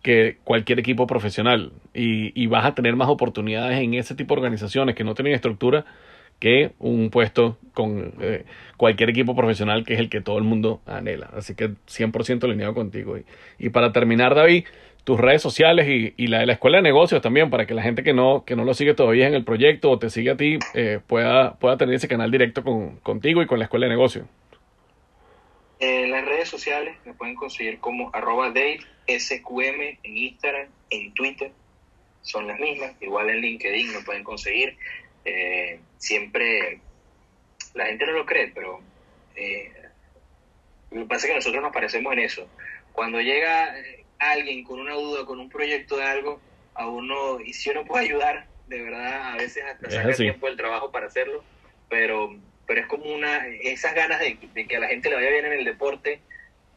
[0.01, 4.41] que cualquier equipo profesional y, y, vas a tener más oportunidades en ese tipo de
[4.41, 5.85] organizaciones que no tienen estructura
[6.39, 8.45] que un puesto con eh,
[8.77, 11.29] cualquier equipo profesional que es el que todo el mundo anhela.
[11.35, 13.17] Así que 100% alineado contigo.
[13.17, 13.25] Y,
[13.59, 14.65] y para terminar, David,
[15.03, 17.81] tus redes sociales y, y, la de la Escuela de Negocios también, para que la
[17.81, 20.35] gente que no, que no lo sigue todavía en el proyecto o te sigue a
[20.35, 23.91] ti eh, pueda, pueda tener ese canal directo con, contigo y con la Escuela de
[23.91, 24.27] Negocios.
[25.79, 28.51] En las redes sociales me pueden conseguir como arroba
[29.07, 31.51] SQM en Instagram, en Twitter,
[32.21, 32.91] son las mismas.
[32.99, 34.75] Igual en LinkedIn me pueden conseguir.
[35.29, 36.79] Eh, siempre,
[37.73, 38.79] la gente no lo cree, pero
[39.35, 39.69] eh,
[40.91, 42.49] lo que pasa es que nosotros nos parecemos en eso.
[42.93, 43.75] Cuando llega
[44.19, 46.39] alguien con una duda, con un proyecto de algo,
[46.75, 50.55] a uno, y si uno puede ayudar, de verdad, a veces hasta sacar tiempo del
[50.55, 51.43] trabajo para hacerlo,
[51.89, 52.33] pero,
[52.65, 55.53] pero es como una, esas ganas de, que a la gente le vaya bien en
[55.53, 56.21] el deporte,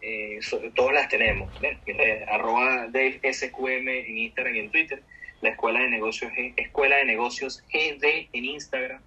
[0.03, 0.41] eh,
[0.75, 1.53] todas las tenemos.
[1.63, 2.27] ¿eh?
[2.29, 5.03] Arroba Dave SQM en Instagram y en Twitter,
[5.41, 9.01] la Escuela de Negocios, Escuela de Negocios GD en Instagram,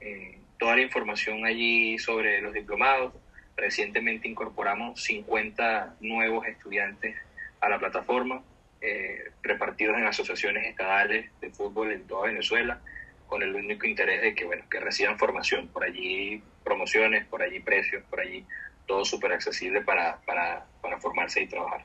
[0.00, 3.12] eh, toda la información allí sobre los diplomados.
[3.56, 7.16] Recientemente incorporamos 50 nuevos estudiantes
[7.60, 8.42] a la plataforma,
[8.80, 12.80] eh, repartidos en asociaciones estadales de fútbol en toda Venezuela,
[13.26, 15.68] con el único interés de que, bueno, que reciban formación.
[15.68, 18.44] Por allí promociones, por allí precios, por allí
[18.86, 21.84] todo súper accesible para, para, para formarse y trabajar.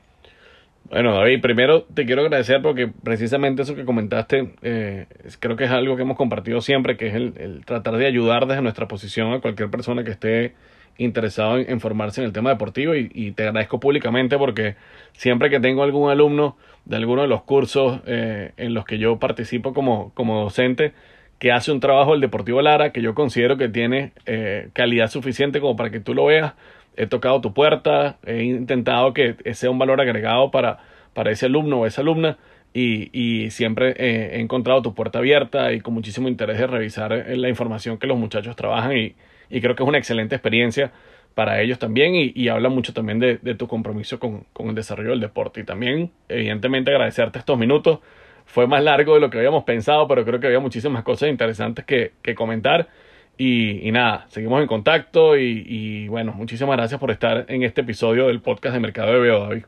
[0.90, 5.06] Bueno, David, primero te quiero agradecer porque precisamente eso que comentaste eh,
[5.38, 8.46] creo que es algo que hemos compartido siempre, que es el, el, tratar de ayudar
[8.46, 10.54] desde nuestra posición a cualquier persona que esté
[10.98, 14.76] interesado en, formarse en el tema deportivo y, te agradezco públicamente porque
[15.12, 19.18] siempre que tengo algún alumno de alguno de los cursos eh, en los que yo
[19.18, 20.92] participo como, como docente
[21.38, 25.60] que hace un trabajo del Deportivo Lara que yo considero que tiene eh, calidad suficiente
[25.60, 26.54] como para que tú lo veas,
[26.96, 30.78] he tocado tu puerta, he intentado que sea un valor agregado para,
[31.14, 32.38] para ese alumno o esa alumna
[32.74, 37.12] y, y siempre eh, he encontrado tu puerta abierta y con muchísimo interés de revisar
[37.12, 39.14] la información que los muchachos trabajan y,
[39.50, 40.92] y creo que es una excelente experiencia
[41.38, 45.60] para ellos también y, habla mucho también de, tu compromiso con, el desarrollo del deporte.
[45.60, 48.00] Y también evidentemente agradecerte estos minutos
[48.48, 51.84] fue más largo de lo que habíamos pensado pero creo que había muchísimas cosas interesantes
[51.84, 52.88] que, comentar
[53.36, 58.40] y, nada, seguimos en contacto y, bueno, muchísimas gracias por estar en este episodio del
[58.40, 59.64] podcast de Mercado de Veo, David.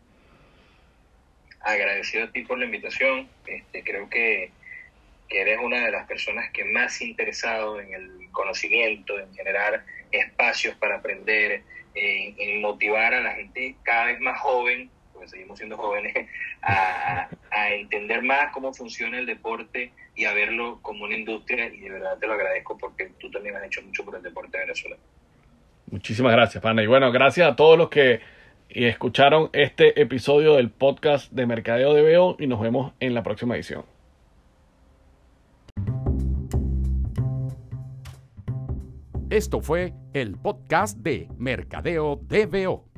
[1.61, 4.51] Agradecido a ti por la invitación, este, creo que
[5.31, 10.75] que eres una de las personas que más interesado en el conocimiento, en generar espacios
[10.75, 11.63] para aprender,
[11.95, 16.15] en, motivar a la gente cada vez más joven, porque seguimos siendo jóvenes,
[16.63, 17.29] a,
[17.73, 22.17] entender más cómo funciona el deporte y a verlo como una industria y de verdad
[22.19, 24.97] te lo agradezco porque tú también has hecho mucho por el deporte de Venezuela.
[25.91, 26.83] Muchísimas gracias, Pana.
[26.83, 28.21] Y bueno, gracias a todos los que
[28.71, 33.57] escucharon este episodio del podcast de Mercadeo de Veo y nos vemos en la próxima
[33.57, 33.85] edición.
[39.29, 42.90] Esto fue el podcast de Mercadeo DBO